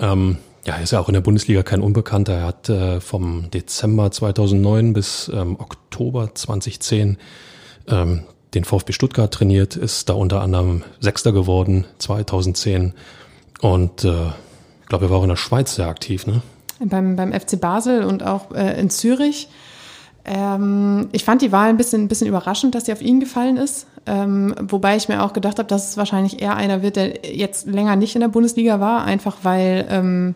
Ähm, 0.00 0.38
ja, 0.64 0.74
er 0.74 0.82
ist 0.82 0.92
ja 0.92 1.00
auch 1.00 1.08
in 1.08 1.14
der 1.14 1.20
Bundesliga 1.20 1.62
kein 1.62 1.80
Unbekannter. 1.80 2.34
Er 2.34 2.46
hat 2.46 2.68
äh, 2.68 3.00
vom 3.00 3.50
Dezember 3.50 4.10
2009 4.10 4.92
bis 4.92 5.30
ähm, 5.32 5.56
Oktober 5.58 6.34
2010 6.34 7.16
ähm, 7.88 8.24
den 8.54 8.64
VfB 8.64 8.92
Stuttgart 8.92 9.32
trainiert, 9.32 9.76
ist 9.76 10.08
da 10.08 10.14
unter 10.14 10.40
anderem 10.40 10.82
Sechster 11.00 11.32
geworden 11.32 11.84
2010 11.98 12.94
und 13.60 14.04
äh, 14.04 14.28
ich 14.80 14.88
glaube, 14.88 15.06
er 15.06 15.10
war 15.10 15.18
auch 15.18 15.22
in 15.22 15.28
der 15.28 15.36
Schweiz 15.36 15.74
sehr 15.74 15.88
aktiv, 15.88 16.26
ne? 16.26 16.42
beim, 16.80 17.16
beim 17.16 17.32
FC 17.32 17.60
Basel 17.60 18.04
und 18.04 18.22
auch 18.22 18.52
äh, 18.52 18.78
in 18.80 18.90
Zürich. 18.90 19.48
Ähm, 20.24 21.08
ich 21.12 21.24
fand 21.24 21.42
die 21.42 21.52
Wahl 21.52 21.70
ein 21.70 21.76
bisschen, 21.76 22.02
ein 22.02 22.08
bisschen 22.08 22.28
überraschend, 22.28 22.74
dass 22.74 22.86
sie 22.86 22.92
auf 22.92 23.00
ihn 23.00 23.20
gefallen 23.20 23.56
ist. 23.56 23.86
Ähm, 24.06 24.54
wobei 24.60 24.96
ich 24.96 25.08
mir 25.08 25.22
auch 25.22 25.32
gedacht 25.32 25.58
habe, 25.58 25.68
dass 25.68 25.90
es 25.90 25.96
wahrscheinlich 25.96 26.40
eher 26.40 26.56
einer 26.56 26.82
wird, 26.82 26.96
der 26.96 27.34
jetzt 27.34 27.66
länger 27.66 27.96
nicht 27.96 28.14
in 28.14 28.20
der 28.20 28.28
Bundesliga 28.28 28.80
war, 28.80 29.04
einfach 29.04 29.38
weil 29.42 29.86
ähm, 29.90 30.34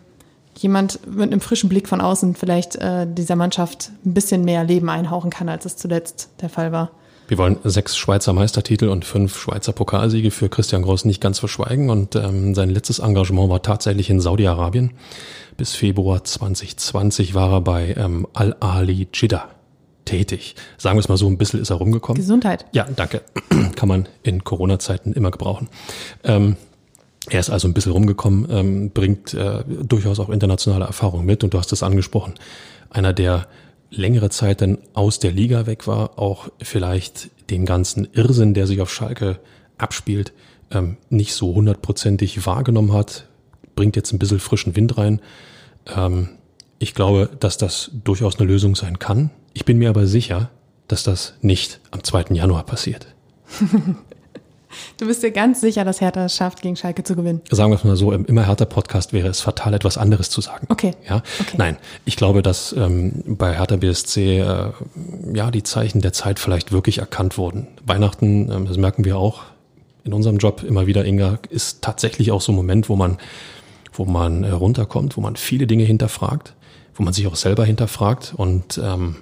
jemand 0.57 0.99
mit 1.07 1.31
einem 1.31 1.41
frischen 1.41 1.69
Blick 1.69 1.87
von 1.87 2.01
außen 2.01 2.35
vielleicht 2.35 2.75
äh, 2.75 3.07
dieser 3.07 3.35
Mannschaft 3.35 3.91
ein 4.05 4.13
bisschen 4.13 4.45
mehr 4.45 4.63
Leben 4.63 4.89
einhauchen 4.89 5.31
kann, 5.31 5.49
als 5.49 5.65
es 5.65 5.77
zuletzt 5.77 6.29
der 6.41 6.49
Fall 6.49 6.71
war. 6.71 6.91
Wir 7.27 7.37
wollen 7.37 7.57
sechs 7.63 7.95
Schweizer 7.95 8.33
Meistertitel 8.33 8.89
und 8.89 9.05
fünf 9.05 9.39
Schweizer 9.39 9.71
Pokalsiege 9.71 10.29
für 10.29 10.49
Christian 10.49 10.83
Groß 10.83 11.05
nicht 11.05 11.21
ganz 11.21 11.39
verschweigen. 11.39 11.89
Und 11.89 12.15
ähm, 12.15 12.53
sein 12.53 12.69
letztes 12.69 12.99
Engagement 12.99 13.49
war 13.49 13.61
tatsächlich 13.61 14.09
in 14.09 14.19
Saudi-Arabien. 14.19 14.91
Bis 15.57 15.73
Februar 15.73 16.23
2020 16.23 17.33
war 17.33 17.51
er 17.53 17.61
bei 17.61 17.95
ähm, 17.97 18.27
Al-Ali 18.33 19.07
Jeddah 19.13 19.52
tätig. 20.05 20.55
Sagen 20.77 20.97
wir 20.97 21.01
es 21.01 21.09
mal 21.09 21.17
so, 21.17 21.27
ein 21.27 21.37
bisschen 21.37 21.61
ist 21.61 21.69
er 21.69 21.77
rumgekommen. 21.77 22.21
Gesundheit. 22.21 22.65
Ja, 22.73 22.87
danke. 22.95 23.21
Kann 23.75 23.89
man 23.89 24.07
in 24.23 24.43
Corona-Zeiten 24.43 25.13
immer 25.13 25.31
gebrauchen. 25.31 25.69
Ähm, 26.23 26.57
er 27.29 27.39
ist 27.39 27.49
also 27.49 27.67
ein 27.67 27.73
bisschen 27.73 27.93
rumgekommen, 27.93 28.47
ähm, 28.49 28.89
bringt 28.91 29.33
äh, 29.33 29.63
durchaus 29.65 30.19
auch 30.19 30.29
internationale 30.29 30.85
Erfahrung 30.85 31.25
mit 31.25 31.43
und 31.43 31.53
du 31.53 31.57
hast 31.57 31.71
es 31.71 31.83
angesprochen. 31.83 32.33
Einer, 32.89 33.13
der 33.13 33.47
längere 33.89 34.29
Zeit 34.29 34.61
dann 34.61 34.79
aus 34.93 35.19
der 35.19 35.31
Liga 35.31 35.65
weg 35.65 35.87
war, 35.87 36.19
auch 36.19 36.49
vielleicht 36.61 37.29
den 37.49 37.65
ganzen 37.65 38.07
Irrsinn, 38.11 38.53
der 38.53 38.67
sich 38.67 38.81
auf 38.81 38.91
Schalke 38.91 39.39
abspielt, 39.77 40.33
ähm, 40.71 40.97
nicht 41.09 41.33
so 41.33 41.53
hundertprozentig 41.55 42.45
wahrgenommen 42.45 42.93
hat, 42.93 43.27
bringt 43.75 43.95
jetzt 43.95 44.11
ein 44.11 44.19
bisschen 44.19 44.39
frischen 44.39 44.75
Wind 44.75 44.97
rein. 44.97 45.21
Ähm, 45.95 46.29
ich 46.79 46.93
glaube, 46.93 47.29
dass 47.39 47.57
das 47.57 47.91
durchaus 48.03 48.39
eine 48.39 48.47
Lösung 48.47 48.75
sein 48.75 48.99
kann. 48.99 49.29
Ich 49.53 49.65
bin 49.65 49.77
mir 49.77 49.89
aber 49.89 50.07
sicher, 50.07 50.49
dass 50.87 51.03
das 51.03 51.33
nicht 51.41 51.79
am 51.91 52.03
2. 52.03 52.25
Januar 52.33 52.63
passiert. 52.65 53.07
Du 54.97 55.05
bist 55.05 55.21
dir 55.21 55.29
ganz 55.29 55.61
sicher, 55.61 55.85
dass 55.85 56.01
Hertha 56.01 56.25
es 56.25 56.35
schafft, 56.35 56.63
gegen 56.63 56.75
Schalke 56.75 57.03
zu 57.03 57.15
gewinnen. 57.15 57.41
Sagen 57.51 57.71
wir 57.71 57.75
es 57.75 57.83
mal 57.83 57.95
so, 57.95 58.11
im 58.11 58.25
immer 58.25 58.47
Hertha 58.47 58.65
Podcast 58.65 59.13
wäre 59.13 59.27
es 59.27 59.39
fatal, 59.39 59.75
etwas 59.75 59.99
anderes 59.99 60.31
zu 60.31 60.41
sagen. 60.41 60.65
Okay. 60.69 60.95
Ja. 61.07 61.21
Okay. 61.39 61.57
Nein, 61.57 61.77
ich 62.05 62.15
glaube, 62.15 62.41
dass 62.41 62.73
ähm, 62.73 63.23
bei 63.25 63.55
Hertha 63.55 63.75
BSC 63.75 64.39
äh, 64.39 64.71
ja 65.33 65.51
die 65.51 65.61
Zeichen 65.61 66.01
der 66.01 66.11
Zeit 66.11 66.39
vielleicht 66.39 66.71
wirklich 66.71 66.97
erkannt 66.97 67.37
wurden. 67.37 67.67
Weihnachten, 67.85 68.51
ähm, 68.51 68.65
das 68.65 68.77
merken 68.77 69.05
wir 69.05 69.17
auch 69.17 69.43
in 70.03 70.13
unserem 70.13 70.37
Job 70.37 70.63
immer 70.63 70.87
wieder, 70.87 71.05
Inga, 71.05 71.37
ist 71.49 71.81
tatsächlich 71.81 72.31
auch 72.31 72.41
so 72.41 72.51
ein 72.51 72.55
Moment, 72.55 72.89
wo 72.89 72.95
man 72.95 73.19
wo 73.95 74.05
man 74.05 74.43
äh, 74.43 74.49
runterkommt, 74.51 75.17
wo 75.17 75.21
man 75.21 75.35
viele 75.35 75.67
Dinge 75.67 75.83
hinterfragt, 75.83 76.53
wo 76.95 77.03
man 77.03 77.13
sich 77.13 77.27
auch 77.27 77.35
selber 77.35 77.65
hinterfragt 77.65 78.33
und 78.35 78.79
ähm, 78.83 79.17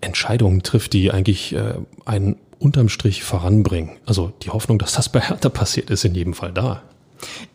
Entscheidungen 0.00 0.62
trifft, 0.62 0.92
die 0.92 1.10
eigentlich 1.10 1.54
äh, 1.54 1.74
einen 2.04 2.36
unterm 2.58 2.88
Strich 2.88 3.24
voranbringen. 3.24 3.90
Also 4.06 4.32
die 4.42 4.50
Hoffnung, 4.50 4.78
dass 4.78 4.92
das 4.92 5.08
bei 5.08 5.20
Hertha 5.20 5.48
passiert, 5.48 5.90
ist 5.90 6.04
in 6.04 6.14
jedem 6.14 6.34
Fall 6.34 6.52
da. 6.52 6.82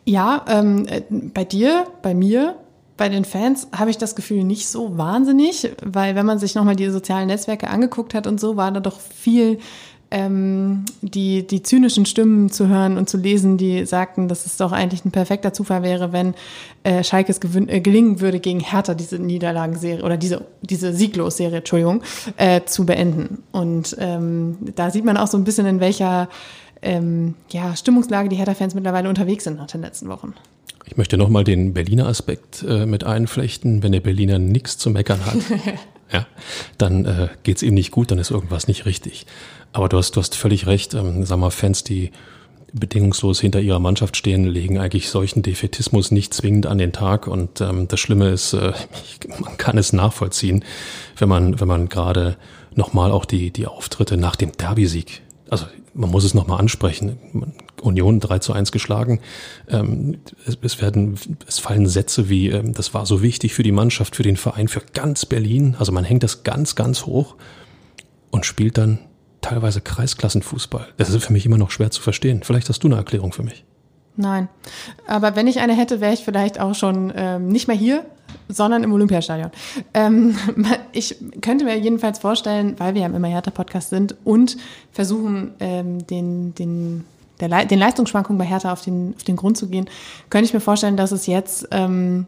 Ja, 0.04 0.44
ähm, 0.48 0.86
äh, 0.86 1.02
bei 1.10 1.44
dir, 1.44 1.86
bei 2.02 2.14
mir, 2.14 2.56
bei 2.96 3.08
den 3.08 3.24
Fans 3.24 3.68
habe 3.72 3.90
ich 3.90 3.98
das 3.98 4.14
Gefühl 4.14 4.44
nicht 4.44 4.68
so 4.68 4.96
wahnsinnig, 4.96 5.70
weil 5.82 6.14
wenn 6.14 6.26
man 6.26 6.38
sich 6.38 6.54
nochmal 6.54 6.76
die 6.76 6.90
sozialen 6.90 7.26
Netzwerke 7.26 7.68
angeguckt 7.68 8.14
hat 8.14 8.26
und 8.26 8.38
so, 8.38 8.56
war 8.56 8.70
da 8.70 8.80
doch 8.80 9.00
viel 9.00 9.58
ähm, 10.14 10.84
die, 11.02 11.44
die 11.44 11.64
zynischen 11.64 12.06
Stimmen 12.06 12.48
zu 12.48 12.68
hören 12.68 12.96
und 12.98 13.08
zu 13.08 13.16
lesen, 13.16 13.58
die 13.58 13.84
sagten, 13.84 14.28
dass 14.28 14.46
es 14.46 14.56
doch 14.56 14.70
eigentlich 14.70 15.04
ein 15.04 15.10
perfekter 15.10 15.52
Zufall 15.52 15.82
wäre, 15.82 16.12
wenn 16.12 16.34
äh, 16.84 17.02
Schalke 17.02 17.32
es 17.32 17.40
äh, 17.42 17.80
gelingen 17.80 18.20
würde, 18.20 18.38
gegen 18.38 18.60
Hertha 18.60 18.94
diese 18.94 19.18
Niederlagenserie 19.18 20.04
oder 20.04 20.16
diese, 20.16 20.46
diese 20.62 20.92
Sieglos-Serie, 20.92 21.58
Entschuldigung, 21.58 22.02
äh, 22.36 22.60
zu 22.64 22.86
beenden. 22.86 23.42
Und 23.50 23.96
ähm, 23.98 24.58
da 24.76 24.92
sieht 24.92 25.04
man 25.04 25.16
auch 25.16 25.26
so 25.26 25.36
ein 25.36 25.42
bisschen, 25.42 25.66
in 25.66 25.80
welcher 25.80 26.28
ähm, 26.80 27.34
ja, 27.50 27.74
Stimmungslage 27.74 28.28
die 28.28 28.36
Hertha-Fans 28.36 28.76
mittlerweile 28.76 29.08
unterwegs 29.08 29.42
sind 29.42 29.56
nach 29.56 29.66
den 29.66 29.80
letzten 29.80 30.08
Wochen. 30.08 30.34
Ich 30.86 30.96
möchte 30.96 31.16
nochmal 31.16 31.42
den 31.42 31.74
Berliner 31.74 32.06
Aspekt 32.06 32.62
äh, 32.62 32.86
mit 32.86 33.02
einflechten. 33.02 33.82
Wenn 33.82 33.90
der 33.90 34.00
Berliner 34.00 34.38
nichts 34.38 34.78
zu 34.78 34.90
meckern 34.90 35.26
hat, 35.26 35.34
ja, 36.12 36.26
dann 36.78 37.04
äh, 37.04 37.28
geht 37.42 37.56
es 37.56 37.62
ihm 37.62 37.74
nicht 37.74 37.90
gut, 37.90 38.10
dann 38.10 38.18
ist 38.18 38.30
irgendwas 38.30 38.68
nicht 38.68 38.86
richtig. 38.86 39.26
Aber 39.72 39.88
du 39.88 39.98
hast, 39.98 40.12
du 40.12 40.20
hast 40.20 40.36
völlig 40.36 40.66
recht. 40.66 40.94
Ähm, 40.94 41.24
sag 41.24 41.38
mal, 41.38 41.50
Fans, 41.50 41.82
die 41.84 42.12
bedingungslos 42.72 43.40
hinter 43.40 43.60
ihrer 43.60 43.78
Mannschaft 43.78 44.16
stehen, 44.16 44.44
legen 44.44 44.78
eigentlich 44.78 45.08
solchen 45.08 45.42
Defetismus 45.42 46.10
nicht 46.10 46.34
zwingend 46.34 46.66
an 46.66 46.78
den 46.78 46.92
Tag. 46.92 47.26
Und 47.26 47.60
ähm, 47.60 47.88
das 47.88 48.00
Schlimme 48.00 48.30
ist, 48.30 48.52
äh, 48.52 48.72
man 49.40 49.56
kann 49.56 49.78
es 49.78 49.92
nachvollziehen, 49.92 50.64
wenn 51.16 51.28
man, 51.28 51.60
wenn 51.60 51.68
man 51.68 51.88
gerade 51.88 52.36
nochmal 52.74 53.10
auch 53.10 53.24
die, 53.24 53.50
die 53.50 53.66
Auftritte 53.66 54.16
nach 54.16 54.36
dem 54.36 54.52
Derby-Sieg, 54.52 55.22
also 55.50 55.66
man 55.92 56.10
muss 56.10 56.24
es 56.24 56.34
nochmal 56.34 56.58
ansprechen, 56.58 57.54
Union 57.82 58.20
3 58.20 58.38
zu 58.38 58.52
1 58.52 58.72
geschlagen. 58.72 59.20
Ähm, 59.68 60.18
es, 60.62 60.80
werden, 60.80 61.18
es 61.46 61.58
fallen 61.58 61.86
Sätze 61.86 62.28
wie, 62.28 62.48
ähm, 62.48 62.72
das 62.72 62.94
war 62.94 63.06
so 63.06 63.22
wichtig 63.22 63.54
für 63.54 63.62
die 63.62 63.72
Mannschaft, 63.72 64.16
für 64.16 64.22
den 64.22 64.36
Verein, 64.36 64.68
für 64.68 64.82
ganz 64.92 65.26
Berlin. 65.26 65.76
Also 65.78 65.92
man 65.92 66.04
hängt 66.04 66.22
das 66.22 66.42
ganz, 66.42 66.74
ganz 66.74 67.06
hoch 67.06 67.36
und 68.30 68.46
spielt 68.46 68.78
dann 68.78 68.98
teilweise 69.40 69.80
Kreisklassenfußball. 69.80 70.88
Das 70.96 71.10
ist 71.10 71.24
für 71.24 71.32
mich 71.32 71.46
immer 71.46 71.58
noch 71.58 71.70
schwer 71.70 71.90
zu 71.90 72.00
verstehen. 72.00 72.42
Vielleicht 72.42 72.68
hast 72.68 72.82
du 72.82 72.88
eine 72.88 72.96
Erklärung 72.96 73.32
für 73.32 73.42
mich. 73.42 73.64
Nein. 74.16 74.48
Aber 75.06 75.34
wenn 75.36 75.46
ich 75.46 75.60
eine 75.60 75.74
hätte, 75.74 76.00
wäre 76.00 76.14
ich 76.14 76.24
vielleicht 76.24 76.60
auch 76.60 76.74
schon 76.74 77.12
ähm, 77.16 77.48
nicht 77.48 77.66
mehr 77.66 77.76
hier, 77.76 78.04
sondern 78.48 78.84
im 78.84 78.92
Olympiastadion. 78.92 79.50
Ähm, 79.92 80.36
ich 80.92 81.16
könnte 81.40 81.64
mir 81.64 81.78
jedenfalls 81.78 82.18
vorstellen, 82.18 82.74
weil 82.78 82.94
wir 82.94 83.02
ja 83.02 83.06
im 83.06 83.14
Immer 83.14 83.28
härter 83.28 83.50
Podcast 83.50 83.90
sind 83.90 84.14
und 84.24 84.56
versuchen, 84.92 85.52
ähm, 85.60 86.06
den, 86.06 86.54
den, 86.54 87.04
der, 87.40 87.64
den 87.64 87.78
Leistungsschwankungen 87.78 88.38
bei 88.38 88.44
Hertha 88.44 88.72
auf 88.72 88.82
den, 88.82 89.14
auf 89.16 89.24
den 89.24 89.36
Grund 89.36 89.56
zu 89.56 89.68
gehen, 89.68 89.88
könnte 90.30 90.46
ich 90.46 90.54
mir 90.54 90.60
vorstellen, 90.60 90.96
dass 90.96 91.12
es 91.12 91.26
jetzt 91.26 91.68
ähm, 91.72 92.26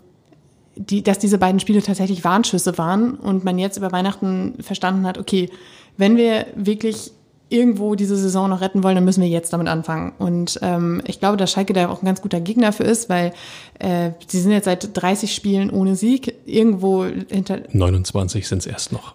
die, 0.76 1.02
dass 1.02 1.18
diese 1.18 1.38
beiden 1.38 1.60
Spiele 1.60 1.82
tatsächlich 1.82 2.24
Warnschüsse 2.24 2.76
waren 2.78 3.14
und 3.14 3.44
man 3.44 3.58
jetzt 3.58 3.78
über 3.78 3.92
Weihnachten 3.92 4.54
verstanden 4.60 5.06
hat, 5.06 5.18
okay, 5.18 5.48
wenn 5.96 6.16
wir 6.16 6.46
wirklich 6.54 7.12
irgendwo 7.48 7.94
diese 7.94 8.16
Saison 8.16 8.50
noch 8.50 8.60
retten 8.60 8.82
wollen, 8.82 8.96
dann 8.96 9.04
müssen 9.04 9.22
wir 9.22 9.28
jetzt 9.28 9.52
damit 9.52 9.68
anfangen. 9.68 10.12
Und 10.18 10.58
ähm, 10.62 11.02
ich 11.06 11.20
glaube, 11.20 11.36
dass 11.36 11.52
Schalke 11.52 11.72
da 11.72 11.88
auch 11.88 12.02
ein 12.02 12.06
ganz 12.06 12.20
guter 12.20 12.40
Gegner 12.40 12.72
für 12.72 12.84
ist, 12.84 13.08
weil 13.08 13.32
äh, 13.78 14.10
sie 14.26 14.40
sind 14.40 14.52
jetzt 14.52 14.64
seit 14.64 14.90
30 14.92 15.34
Spielen 15.34 15.70
ohne 15.70 15.94
Sieg. 15.94 16.34
Irgendwo 16.46 17.04
hinter 17.04 17.60
29 17.72 18.48
sind 18.48 18.58
es 18.58 18.66
erst 18.66 18.92
noch. 18.92 19.14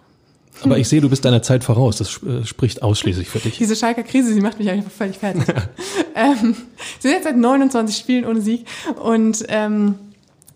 Aber 0.64 0.78
ich 0.78 0.88
sehe, 0.88 1.00
du 1.00 1.10
bist 1.10 1.24
deiner 1.24 1.42
Zeit 1.42 1.64
voraus. 1.64 1.96
Das 1.96 2.22
äh, 2.22 2.44
spricht 2.44 2.82
ausschließlich 2.82 3.28
für 3.28 3.40
dich. 3.40 3.58
Diese 3.58 3.76
Schalker 3.76 4.04
Krise, 4.04 4.32
sie 4.32 4.40
macht 4.40 4.58
mich 4.58 4.70
einfach 4.70 4.90
völlig 4.90 5.18
fertig. 5.18 5.42
ähm, 6.14 6.54
sie 7.00 7.08
sind 7.08 7.12
jetzt 7.12 7.24
seit 7.24 7.36
29 7.36 7.96
Spielen 7.96 8.24
ohne 8.24 8.40
Sieg 8.40 8.66
und 9.02 9.44
ähm, 9.48 9.96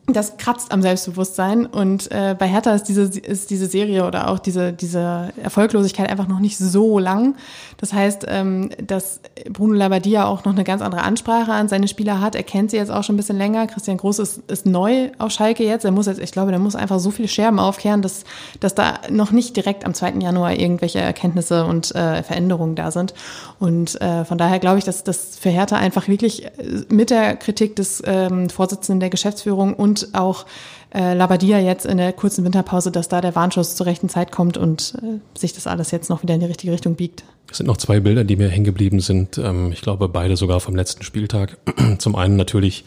das 0.07 0.37
kratzt 0.37 0.71
am 0.71 0.83
Selbstbewusstsein 0.83 1.67
und 1.67 2.11
äh, 2.13 2.37
bei 2.39 2.47
Hertha 2.47 2.73
ist 2.73 2.85
diese, 2.85 3.03
ist 3.03 3.51
diese 3.51 3.67
Serie 3.67 4.07
oder 4.07 4.31
auch 4.31 4.39
diese, 4.39 4.73
diese 4.73 5.33
Erfolglosigkeit 5.43 6.09
einfach 6.09 6.29
noch 6.29 6.39
nicht 6.39 6.59
so 6.59 7.01
lang. 7.01 7.35
Das 7.79 7.93
heißt, 7.93 8.25
ähm, 8.29 8.71
dass 8.85 9.21
Bruno 9.51 9.75
Labbadia 9.75 10.27
auch 10.27 10.45
noch 10.45 10.53
eine 10.53 10.63
ganz 10.63 10.81
andere 10.81 11.03
Ansprache 11.03 11.53
an 11.53 11.69
seine 11.69 11.89
Spieler 11.89 12.21
hat. 12.21 12.37
Er 12.37 12.45
kennt 12.45 12.71
sie 12.71 12.77
jetzt 12.77 12.91
auch 12.91 13.03
schon 13.03 13.15
ein 13.15 13.19
bisschen 13.19 13.37
länger. 13.37 13.67
Christian 13.67 13.97
Groß 13.97 14.21
ist, 14.21 14.39
ist 14.49 14.65
neu 14.65 15.11
auf 15.19 15.33
Schalke 15.33 15.65
jetzt. 15.65 15.85
Er 15.85 15.91
muss 15.91 16.07
jetzt, 16.07 16.21
ich 16.21 16.31
glaube, 16.31 16.53
der 16.53 16.61
muss 16.61 16.77
einfach 16.77 17.01
so 17.01 17.11
viele 17.11 17.29
Scherben 17.29 17.59
aufkehren, 17.59 18.01
dass, 18.01 18.23
dass 18.61 18.77
da 18.77 19.01
noch 19.11 19.33
nicht 19.33 19.57
direkt 19.57 19.85
am 19.85 19.93
2. 19.93 20.15
Januar 20.21 20.53
irgendwelche 20.53 21.01
Erkenntnisse 21.01 21.65
und 21.65 21.93
äh, 21.97 22.23
Veränderungen 22.23 22.77
da 22.77 22.93
sind. 22.93 23.13
Und 23.59 24.01
äh, 24.01 24.25
von 24.25 24.39
daher 24.39 24.61
glaube 24.61 24.79
ich, 24.79 24.85
dass 24.85 25.03
das 25.03 25.37
für 25.37 25.51
Hertha 25.51 25.77
einfach 25.77 26.07
wirklich 26.07 26.47
mit 26.89 27.11
der 27.11 27.37
Kritik 27.37 27.75
des 27.75 28.03
ähm, 28.07 28.49
Vorsitzenden 28.51 29.01
der 29.01 29.11
Geschäftsführung 29.11 29.75
und 29.75 29.96
und 29.97 30.15
auch 30.15 30.47
äh, 30.95 31.15
Labadia 31.15 31.59
jetzt 31.59 31.87
in 31.87 31.99
der 31.99 32.13
kurzen 32.13 32.45
Winterpause, 32.45 32.91
dass 32.91 33.09
da 33.09 33.21
der 33.21 33.35
Warnschuss 33.35 33.77
zur 33.77 33.87
rechten 33.87 34.09
Zeit 34.09 34.33
kommt 34.33 34.57
und 34.57 34.95
äh, 35.03 35.39
sich 35.39 35.53
das 35.53 35.67
alles 35.67 35.91
jetzt 35.91 36.11
noch 36.11 36.23
wieder 36.23 36.35
in 36.35 36.41
die 36.41 36.47
richtige 36.47 36.73
Richtung 36.73 36.95
biegt. 36.95 37.25
Es 37.51 37.59
sind 37.59 37.67
noch 37.67 37.77
zwei 37.77 38.01
Bilder, 38.01 38.25
die 38.25 38.37
mir 38.37 38.49
hängen 38.49 38.65
geblieben 38.65 39.01
sind. 39.01 39.39
Ähm, 39.39 39.73
ich 39.73 39.81
glaube, 39.81 40.09
beide 40.09 40.37
sogar 40.37 40.61
vom 40.61 40.77
letzten 40.77 41.03
Spieltag. 41.03 41.59
Zum 41.99 42.17
einen 42.17 42.37
natürlich 42.37 42.85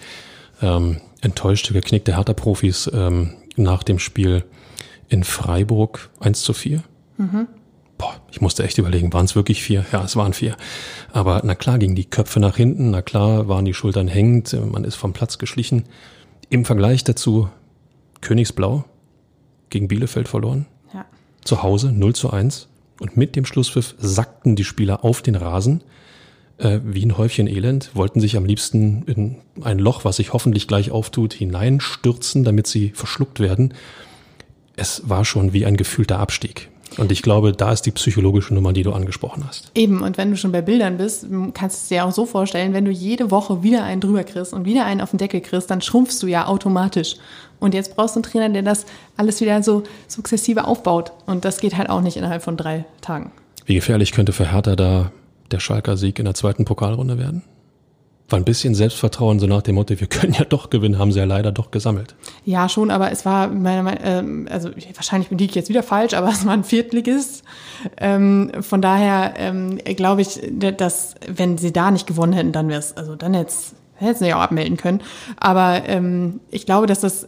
ähm, 0.61 0.97
enttäuschte, 1.21 1.73
geknickte 1.73 2.15
Hertha-Profis 2.15 2.89
ähm, 2.93 3.35
nach 3.55 3.83
dem 3.83 3.99
Spiel 3.99 4.43
in 5.07 5.23
Freiburg 5.23 6.09
1 6.19 6.41
zu 6.41 6.53
4. 6.53 6.83
Mhm. 7.17 7.47
Boah, 7.97 8.15
ich 8.31 8.39
musste 8.39 8.63
echt 8.63 8.77
überlegen, 8.77 9.11
waren 9.11 9.25
es 9.25 9.35
wirklich 9.35 9.61
vier? 9.61 9.85
Ja, 9.91 10.05
es 10.05 10.15
waren 10.15 10.31
vier. 10.31 10.55
Aber 11.11 11.41
na 11.43 11.53
klar 11.53 11.77
gingen 11.77 11.95
die 11.95 12.09
Köpfe 12.09 12.39
nach 12.39 12.55
hinten, 12.55 12.91
na 12.91 13.01
klar 13.01 13.49
waren 13.49 13.65
die 13.65 13.73
Schultern 13.73 14.07
hängend, 14.07 14.55
man 14.71 14.85
ist 14.85 14.95
vom 14.95 15.11
Platz 15.11 15.37
geschlichen. 15.37 15.83
Im 16.49 16.65
Vergleich 16.65 17.03
dazu 17.03 17.49
Königsblau 18.21 18.85
gegen 19.69 19.87
Bielefeld 19.87 20.27
verloren. 20.27 20.65
Ja. 20.93 21.05
Zu 21.43 21.63
Hause 21.63 21.91
0 21.91 22.15
zu 22.15 22.31
1. 22.31 22.67
Und 22.99 23.15
mit 23.15 23.35
dem 23.35 23.45
Schlusspfiff 23.45 23.95
sackten 23.97 24.55
die 24.55 24.65
Spieler 24.65 25.05
auf 25.05 25.21
den 25.21 25.35
Rasen 25.35 25.83
äh, 26.59 26.79
wie 26.83 27.05
ein 27.05 27.17
Häufchen 27.17 27.47
Elend, 27.47 27.91
wollten 27.95 28.19
sich 28.19 28.37
am 28.37 28.45
liebsten 28.45 29.03
in 29.03 29.37
ein 29.63 29.79
Loch, 29.79 30.05
was 30.05 30.17
sich 30.17 30.33
hoffentlich 30.33 30.67
gleich 30.67 30.91
auftut, 30.91 31.33
hineinstürzen, 31.33 32.43
damit 32.43 32.67
sie 32.67 32.89
verschluckt 32.89 33.39
werden. 33.39 33.73
Es 34.75 35.09
war 35.09 35.25
schon 35.25 35.53
wie 35.53 35.65
ein 35.65 35.77
gefühlter 35.77 36.19
Abstieg. 36.19 36.69
Und 36.97 37.11
ich 37.11 37.21
glaube, 37.21 37.53
da 37.53 37.71
ist 37.71 37.85
die 37.85 37.91
psychologische 37.91 38.53
Nummer, 38.53 38.73
die 38.73 38.83
du 38.83 38.91
angesprochen 38.91 39.43
hast. 39.47 39.71
Eben, 39.75 40.01
und 40.01 40.17
wenn 40.17 40.31
du 40.31 40.37
schon 40.37 40.51
bei 40.51 40.61
Bildern 40.61 40.97
bist, 40.97 41.27
kannst 41.53 41.77
du 41.77 41.81
es 41.81 41.87
dir 41.89 42.05
auch 42.05 42.11
so 42.11 42.25
vorstellen, 42.25 42.73
wenn 42.73 42.85
du 42.85 42.91
jede 42.91 43.31
Woche 43.31 43.63
wieder 43.63 43.83
einen 43.83 44.01
drüber 44.01 44.23
kriegst 44.23 44.53
und 44.53 44.65
wieder 44.65 44.85
einen 44.85 45.01
auf 45.01 45.11
den 45.11 45.17
Deckel 45.17 45.41
kriegst, 45.41 45.69
dann 45.69 45.81
schrumpfst 45.81 46.21
du 46.21 46.27
ja 46.27 46.47
automatisch. 46.47 47.15
Und 47.59 47.73
jetzt 47.73 47.95
brauchst 47.95 48.15
du 48.15 48.19
einen 48.19 48.23
Trainer, 48.23 48.49
der 48.49 48.63
das 48.63 48.85
alles 49.17 49.41
wieder 49.41 49.61
so 49.63 49.83
sukzessive 50.07 50.65
aufbaut. 50.65 51.11
Und 51.25 51.45
das 51.45 51.59
geht 51.59 51.77
halt 51.77 51.89
auch 51.89 52.01
nicht 52.01 52.17
innerhalb 52.17 52.41
von 52.41 52.57
drei 52.57 52.85
Tagen. 53.01 53.31
Wie 53.65 53.75
gefährlich 53.75 54.11
könnte 54.11 54.33
für 54.33 54.51
Hertha 54.51 54.75
da 54.75 55.11
der 55.51 55.59
Schalker 55.59 55.97
Sieg 55.97 56.19
in 56.19 56.25
der 56.25 56.33
zweiten 56.33 56.65
Pokalrunde 56.65 57.17
werden? 57.17 57.43
War 58.31 58.39
ein 58.39 58.45
bisschen 58.45 58.75
Selbstvertrauen, 58.75 59.39
so 59.39 59.47
nach 59.47 59.61
dem 59.61 59.75
Motto, 59.75 59.99
wir 59.99 60.07
können 60.07 60.33
ja 60.33 60.45
doch 60.45 60.69
gewinnen, 60.69 60.97
haben 60.97 61.11
sie 61.11 61.19
ja 61.19 61.25
leider 61.25 61.51
doch 61.51 61.71
gesammelt. 61.71 62.15
Ja, 62.45 62.69
schon, 62.69 62.91
aber 62.91 63.11
es 63.11 63.25
war, 63.25 63.47
meine, 63.47 63.83
meine, 63.83 64.03
ähm, 64.03 64.47
also 64.51 64.69
wahrscheinlich 64.95 65.29
liege 65.31 65.45
ich 65.45 65.55
jetzt 65.55 65.69
wieder 65.69 65.83
falsch, 65.83 66.13
aber 66.13 66.29
es 66.31 66.45
war 66.45 66.53
ein 66.53 66.63
Viertligist. 66.63 67.43
Ähm, 67.97 68.51
von 68.61 68.81
daher 68.81 69.33
ähm, 69.37 69.77
glaube 69.77 70.21
ich, 70.21 70.39
dass 70.77 71.15
wenn 71.27 71.57
sie 71.57 71.73
da 71.73 71.91
nicht 71.91 72.07
gewonnen 72.07 72.33
hätten, 72.33 72.51
dann 72.51 72.69
wäre 72.69 72.79
es, 72.79 72.95
also 72.95 73.15
dann 73.15 73.33
jetzt 73.33 73.75
hätten 73.99 74.19
sie 74.19 74.27
ja 74.27 74.37
auch 74.37 74.41
abmelden 74.41 74.77
können. 74.77 75.01
Aber 75.37 75.83
ähm, 75.85 76.39
ich 76.51 76.65
glaube, 76.65 76.87
dass 76.87 77.01
das, 77.01 77.27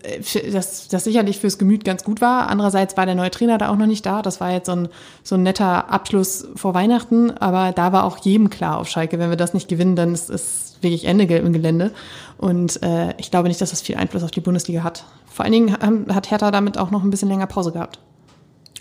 dass 0.51 0.87
das 0.87 1.03
sicherlich 1.03 1.39
fürs 1.39 1.57
Gemüt 1.57 1.85
ganz 1.85 2.03
gut 2.03 2.21
war. 2.21 2.49
Andererseits 2.49 2.97
war 2.97 3.05
der 3.05 3.15
neue 3.15 3.31
Trainer 3.31 3.57
da 3.57 3.69
auch 3.69 3.77
noch 3.77 3.85
nicht 3.85 4.05
da. 4.05 4.21
Das 4.21 4.41
war 4.41 4.51
jetzt 4.51 4.65
so 4.67 4.73
ein, 4.73 4.89
so 5.23 5.35
ein 5.35 5.43
netter 5.43 5.89
Abschluss 5.91 6.47
vor 6.55 6.73
Weihnachten. 6.73 7.31
Aber 7.31 7.71
da 7.71 7.93
war 7.93 8.03
auch 8.03 8.17
jedem 8.17 8.49
klar 8.49 8.77
auf 8.77 8.87
Schalke, 8.87 9.19
wenn 9.19 9.29
wir 9.29 9.37
das 9.37 9.53
nicht 9.53 9.67
gewinnen, 9.67 9.95
dann 9.95 10.13
ist 10.13 10.29
es 10.29 10.77
wirklich 10.81 11.05
Ende 11.05 11.23
im 11.23 11.53
Gelände. 11.53 11.91
Und 12.37 12.81
äh, 12.83 13.13
ich 13.17 13.31
glaube 13.31 13.47
nicht, 13.47 13.61
dass 13.61 13.69
das 13.69 13.81
viel 13.81 13.95
Einfluss 13.95 14.23
auf 14.23 14.31
die 14.31 14.41
Bundesliga 14.41 14.83
hat. 14.83 15.05
Vor 15.25 15.45
allen 15.45 15.53
Dingen 15.53 15.77
hat 16.13 16.31
Hertha 16.31 16.51
damit 16.51 16.77
auch 16.77 16.91
noch 16.91 17.03
ein 17.03 17.09
bisschen 17.09 17.29
länger 17.29 17.47
Pause 17.47 17.71
gehabt. 17.71 17.99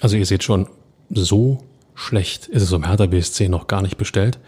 Also 0.00 0.16
ihr 0.16 0.26
seht 0.26 0.42
schon, 0.42 0.66
so 1.10 1.58
schlecht 1.94 2.46
ist 2.48 2.62
es 2.62 2.72
um 2.72 2.86
Hertha 2.86 3.06
BSC 3.06 3.48
noch 3.48 3.66
gar 3.66 3.82
nicht 3.82 3.98
bestellt. 3.98 4.38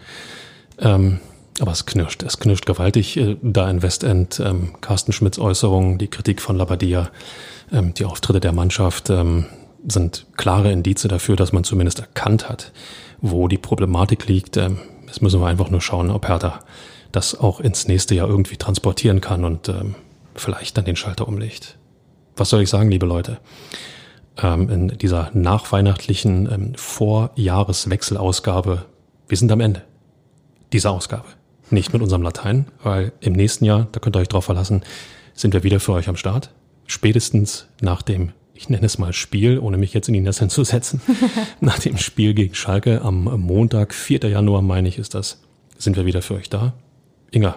Ähm, 0.79 1.19
aber 1.59 1.71
es 1.71 1.85
knirscht, 1.85 2.23
es 2.23 2.39
knirscht 2.39 2.65
gewaltig. 2.65 3.17
Äh, 3.17 3.37
da 3.41 3.69
in 3.69 3.81
Westend 3.81 4.39
ähm, 4.39 4.73
Carsten 4.81 5.13
Schmidts 5.13 5.39
Äußerungen, 5.39 5.97
die 5.97 6.07
Kritik 6.07 6.41
von 6.41 6.57
Labadia, 6.57 7.09
ähm, 7.71 7.93
die 7.93 8.05
Auftritte 8.05 8.39
der 8.39 8.51
Mannschaft 8.51 9.09
ähm, 9.09 9.45
sind 9.87 10.25
klare 10.37 10.71
Indize 10.71 11.07
dafür, 11.07 11.35
dass 11.35 11.51
man 11.51 11.63
zumindest 11.63 11.99
erkannt 11.99 12.49
hat, 12.49 12.71
wo 13.21 13.47
die 13.47 13.57
Problematik 13.57 14.27
liegt. 14.27 14.57
Ähm, 14.57 14.79
jetzt 15.07 15.21
müssen 15.21 15.41
wir 15.41 15.47
einfach 15.47 15.69
nur 15.69 15.81
schauen, 15.81 16.09
ob 16.09 16.27
Hertha 16.27 16.59
das 17.11 17.39
auch 17.39 17.59
ins 17.59 17.87
nächste 17.87 18.15
Jahr 18.15 18.27
irgendwie 18.27 18.57
transportieren 18.57 19.21
kann. 19.21 19.45
Und 19.45 19.69
ähm, 19.69 19.95
vielleicht 20.35 20.77
dann 20.77 20.85
den 20.85 20.95
Schalter 20.95 21.27
umlegt. 21.27 21.77
Was 22.35 22.49
soll 22.49 22.61
ich 22.61 22.69
sagen, 22.69 22.89
liebe 22.89 23.05
Leute? 23.05 23.39
Ähm, 24.41 24.69
in 24.69 24.87
dieser 24.97 25.29
nachweihnachtlichen 25.33 26.51
ähm, 26.51 26.73
Vorjahreswechselausgabe, 26.75 28.85
wir 29.27 29.37
sind 29.37 29.51
am 29.51 29.59
Ende 29.59 29.83
dieser 30.71 30.91
Ausgabe. 30.91 31.25
Nicht 31.73 31.91
mit 31.91 32.03
unserem 32.03 32.21
Latein, 32.21 32.67
weil 32.83 33.13
im 33.19 33.33
nächsten 33.33 33.65
Jahr, 33.65 33.87
da 33.91 33.99
könnt 33.99 34.15
ihr 34.15 34.19
euch 34.19 34.27
drauf 34.27 34.45
verlassen, 34.45 34.83
sind 35.33 35.55
wir 35.55 35.63
wieder 35.63 35.79
für 35.79 35.93
euch 35.93 36.07
am 36.07 36.15
Start. 36.15 36.51
Spätestens 36.85 37.65
nach 37.81 38.03
dem, 38.03 38.31
ich 38.53 38.69
nenne 38.69 38.85
es 38.85 38.99
mal 38.99 39.11
Spiel, 39.11 39.57
ohne 39.57 39.79
mich 39.79 39.91
jetzt 39.91 40.07
in 40.07 40.13
die 40.13 40.19
Nesseln 40.19 40.51
zu 40.51 40.63
setzen, 40.63 41.01
nach 41.61 41.79
dem 41.79 41.97
Spiel 41.97 42.35
gegen 42.35 42.53
Schalke 42.53 43.01
am 43.01 43.23
Montag, 43.23 43.95
4. 43.95 44.19
Januar, 44.29 44.61
meine 44.61 44.87
ich, 44.87 44.99
ist 44.99 45.15
das, 45.15 45.41
sind 45.75 45.97
wir 45.97 46.05
wieder 46.05 46.21
für 46.21 46.35
euch 46.35 46.47
da. 46.47 46.73
Inga, 47.31 47.55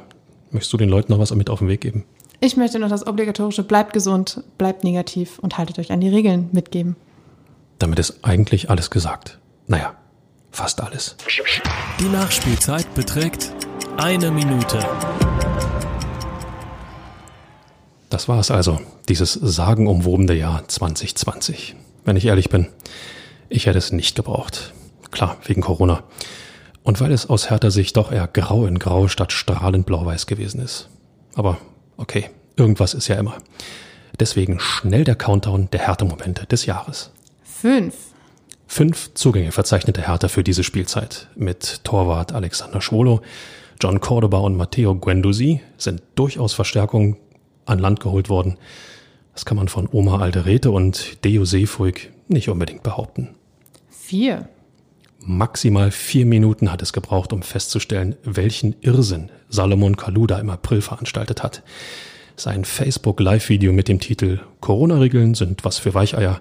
möchtest 0.51 0.73
du 0.73 0.79
den 0.79 0.89
Leuten 0.89 1.13
noch 1.13 1.19
was 1.19 1.35
mit 1.35 1.51
auf 1.51 1.59
den 1.59 1.69
Weg 1.69 1.83
geben? 1.83 2.05
Ich 2.41 2.57
möchte 2.57 2.79
noch 2.79 2.89
das 2.89 3.07
obligatorische 3.07 3.65
bleibt 3.65 3.93
gesund, 3.93 4.43
bleibt 4.57 4.83
negativ 4.83 5.39
und 5.41 5.59
haltet 5.59 5.79
euch 5.79 5.93
an 5.93 6.01
die 6.01 6.09
Regeln 6.09 6.49
mitgeben. 6.53 6.97
Damit 7.79 7.99
ist 7.99 8.21
eigentlich 8.25 8.71
alles 8.71 8.89
gesagt. 8.89 9.39
Naja, 9.67 9.95
fast 10.53 10.81
alles. 10.81 11.17
Die 12.01 12.09
Nachspielzeit 12.09 12.95
beträgt 12.95 13.53
eine 13.99 14.31
Minute. 14.31 14.79
Das 18.11 18.29
war 18.29 18.39
es 18.39 18.51
also, 18.51 18.81
dieses 19.09 19.33
sagenumwobene 19.33 20.35
Jahr 20.35 20.67
2020. 20.69 21.77
Wenn 22.05 22.17
ich 22.17 22.27
ehrlich 22.27 22.51
bin, 22.51 22.69
ich 23.49 23.67
hätte 23.67 23.79
es 23.79 23.93
nicht 23.93 24.17
gebraucht. 24.17 24.73
Klar, 25.11 25.37
wegen 25.45 25.63
Corona. 25.63 26.05
Und 26.83 27.01
weil 27.01 27.13
es 27.13 27.29
aus 27.29 27.51
härter 27.51 27.71
Sicht 27.71 27.97
doch 27.97 28.13
eher 28.13 28.29
grau 28.29 28.67
in 28.67 28.79
grau 28.79 29.09
statt 29.09 29.33
strahlend 29.33 29.87
blau-weiß 29.87 30.27
gewesen 30.27 30.61
ist. 30.61 30.89
Aber 31.35 31.59
okay, 31.97 32.31
irgendwas 32.57 32.95
ist 32.95 33.09
ja 33.09 33.17
immer. 33.17 33.39
Deswegen 34.21 34.61
schnell 34.61 35.05
der 35.05 35.17
Countdown 35.17 35.69
der 35.71 35.81
Härtemomente 35.81 36.47
des 36.47 36.67
Jahres. 36.67 37.11
Fünf. 37.43 37.95
Fünf 38.67 39.15
Zugänge 39.15 39.53
verzeichnete 39.53 40.07
Hertha 40.07 40.29
für 40.29 40.43
diese 40.45 40.65
Spielzeit. 40.65 41.29
Mit 41.35 41.85
Torwart 41.85 42.33
Alexander 42.33 42.81
Schwolo, 42.81 43.23
John 43.81 44.01
Cordoba 44.01 44.39
und 44.39 44.57
Matteo 44.57 44.95
Guendouzi 44.95 45.61
sind 45.77 46.03
durchaus 46.15 46.55
Verstärkungen 46.55 47.17
an 47.65 47.79
Land 47.79 48.01
geholt 48.01 48.29
worden. 48.29 48.59
Das 49.35 49.45
kann 49.45 49.57
man 49.57 49.69
von 49.69 49.89
Oma 49.91 50.19
Alderete 50.21 50.71
und 50.71 51.25
Deo 51.25 51.45
Seefuig 51.45 52.11
nicht 52.29 52.49
unbedingt 52.49 52.83
behaupten. 52.83 53.35
Vier. 53.91 54.49
Maximal 55.19 55.91
vier 55.91 56.25
Minuten 56.25 56.71
hat 56.71 56.83
es 56.83 56.93
gebraucht, 56.93 57.33
um 57.33 57.43
festzustellen, 57.43 58.17
welchen 58.23 58.77
Irrsinn 58.81 59.31
Salomon 59.49 59.97
Kaluda 59.97 60.39
im 60.39 60.51
April 60.51 60.81
veranstaltet 60.81 61.43
hat. 61.43 61.63
Sein 62.37 62.65
Facebook-Live-Video 62.65 63.73
mit 63.73 63.89
dem 63.89 63.99
Titel 63.99 64.41
Corona-Regeln 64.61 65.35
sind 65.35 65.65
was 65.65 65.79
für 65.79 65.95
Weicheier 65.95 66.41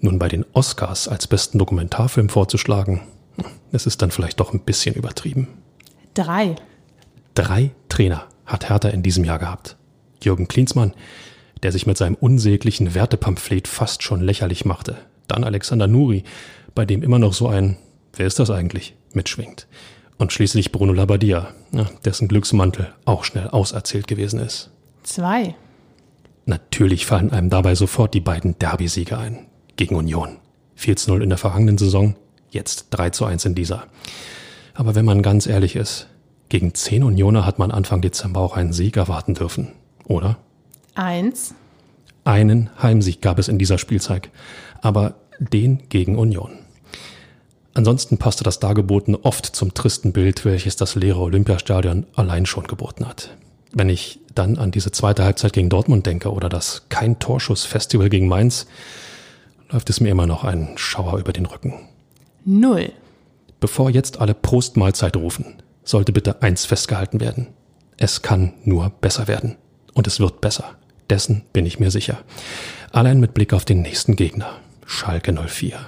nun 0.00 0.18
bei 0.18 0.28
den 0.28 0.44
Oscars 0.52 1.08
als 1.08 1.26
besten 1.26 1.58
Dokumentarfilm 1.58 2.28
vorzuschlagen, 2.28 3.02
es 3.72 3.86
ist 3.86 4.02
dann 4.02 4.10
vielleicht 4.10 4.38
doch 4.40 4.52
ein 4.52 4.60
bisschen 4.60 4.94
übertrieben. 4.94 5.48
Drei. 6.14 6.54
Drei 7.34 7.72
Trainer 7.88 8.28
hat 8.46 8.68
Hertha 8.68 8.88
in 8.88 9.02
diesem 9.02 9.24
Jahr 9.24 9.40
gehabt. 9.40 9.76
Jürgen 10.22 10.46
Klinsmann, 10.46 10.94
der 11.62 11.72
sich 11.72 11.86
mit 11.86 11.98
seinem 11.98 12.14
unsäglichen 12.14 12.94
Wertepamphlet 12.94 13.66
fast 13.66 14.02
schon 14.02 14.20
lächerlich 14.20 14.64
machte. 14.64 14.96
Dann 15.26 15.42
Alexander 15.42 15.88
Nuri, 15.88 16.22
bei 16.74 16.86
dem 16.86 17.02
immer 17.02 17.18
noch 17.18 17.32
so 17.32 17.48
ein, 17.48 17.76
wer 18.14 18.26
ist 18.26 18.38
das 18.38 18.50
eigentlich, 18.50 18.94
mitschwingt. 19.12 19.66
Und 20.16 20.32
schließlich 20.32 20.70
Bruno 20.70 20.92
Labbadia, 20.92 21.48
dessen 22.04 22.28
Glücksmantel 22.28 22.92
auch 23.04 23.24
schnell 23.24 23.48
auserzählt 23.48 24.06
gewesen 24.06 24.38
ist. 24.38 24.70
Zwei. 25.02 25.56
Natürlich 26.46 27.06
fallen 27.06 27.32
einem 27.32 27.50
dabei 27.50 27.74
sofort 27.74 28.14
die 28.14 28.20
beiden 28.20 28.56
Derby-Siege 28.58 29.18
ein. 29.18 29.46
Gegen 29.76 29.96
Union. 29.96 30.36
4 30.76 30.96
zu 30.96 31.10
0 31.10 31.22
in 31.22 31.30
der 31.30 31.38
vergangenen 31.38 31.78
Saison, 31.78 32.14
jetzt 32.50 32.88
3 32.90 33.10
zu 33.10 33.24
1 33.24 33.44
in 33.46 33.54
dieser. 33.54 33.86
Aber 34.74 34.94
wenn 34.94 35.04
man 35.04 35.22
ganz 35.22 35.46
ehrlich 35.46 35.76
ist, 35.76 36.08
gegen 36.48 36.74
10 36.74 37.04
Unioner 37.04 37.46
hat 37.46 37.58
man 37.58 37.70
Anfang 37.70 38.00
Dezember 38.00 38.40
auch 38.40 38.56
einen 38.56 38.72
Sieg 38.72 38.96
erwarten 38.96 39.34
dürfen 39.34 39.72
oder? 40.06 40.38
Eins. 40.94 41.54
Einen 42.24 42.70
Heimsieg 42.82 43.20
gab 43.20 43.38
es 43.38 43.48
in 43.48 43.58
dieser 43.58 43.78
Spielzeit, 43.78 44.30
aber 44.80 45.14
den 45.38 45.88
gegen 45.88 46.16
Union. 46.16 46.58
Ansonsten 47.74 48.18
passte 48.18 48.44
das 48.44 48.60
Dargebotene 48.60 49.24
oft 49.24 49.46
zum 49.46 49.74
tristen 49.74 50.12
Bild, 50.12 50.44
welches 50.44 50.76
das 50.76 50.94
leere 50.94 51.18
Olympiastadion 51.18 52.06
allein 52.14 52.46
schon 52.46 52.66
geboten 52.66 53.06
hat. 53.06 53.36
Wenn 53.72 53.88
ich 53.88 54.20
dann 54.34 54.58
an 54.58 54.70
diese 54.70 54.92
zweite 54.92 55.24
Halbzeit 55.24 55.52
gegen 55.52 55.68
Dortmund 55.68 56.06
denke 56.06 56.32
oder 56.32 56.48
das 56.48 56.86
Kein-Torschuss-Festival 56.88 58.08
gegen 58.08 58.28
Mainz, 58.28 58.66
läuft 59.70 59.90
es 59.90 60.00
mir 60.00 60.10
immer 60.10 60.26
noch 60.26 60.44
ein 60.44 60.74
Schauer 60.76 61.18
über 61.18 61.32
den 61.32 61.46
Rücken. 61.46 61.74
Null. 62.44 62.92
Bevor 63.64 63.88
jetzt 63.88 64.20
alle 64.20 64.34
Prostmahlzeit 64.34 65.16
rufen, 65.16 65.62
sollte 65.84 66.12
bitte 66.12 66.42
eins 66.42 66.66
festgehalten 66.66 67.18
werden. 67.18 67.46
Es 67.96 68.20
kann 68.20 68.52
nur 68.64 68.90
besser 68.90 69.26
werden. 69.26 69.56
Und 69.94 70.06
es 70.06 70.20
wird 70.20 70.42
besser. 70.42 70.74
Dessen 71.08 71.46
bin 71.54 71.64
ich 71.64 71.80
mir 71.80 71.90
sicher. 71.90 72.18
Allein 72.92 73.20
mit 73.20 73.32
Blick 73.32 73.54
auf 73.54 73.64
den 73.64 73.80
nächsten 73.80 74.16
Gegner, 74.16 74.50
Schalke 74.84 75.32
04. 75.32 75.78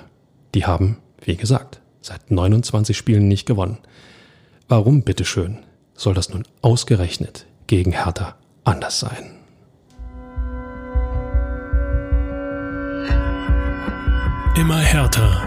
Die 0.55 0.65
haben, 0.65 0.97
wie 1.21 1.37
gesagt, 1.37 1.83
seit 2.01 2.31
29 2.31 2.97
Spielen 2.97 3.29
nicht 3.29 3.45
gewonnen. 3.45 3.77
Warum, 4.69 5.03
bitteschön, 5.03 5.59
soll 5.93 6.15
das 6.15 6.31
nun 6.31 6.45
ausgerechnet 6.63 7.45
gegen 7.67 7.93
Hertha 7.93 8.37
anders 8.65 9.01
sein? 9.01 9.33
Immer 14.57 14.79
härter. 14.79 15.47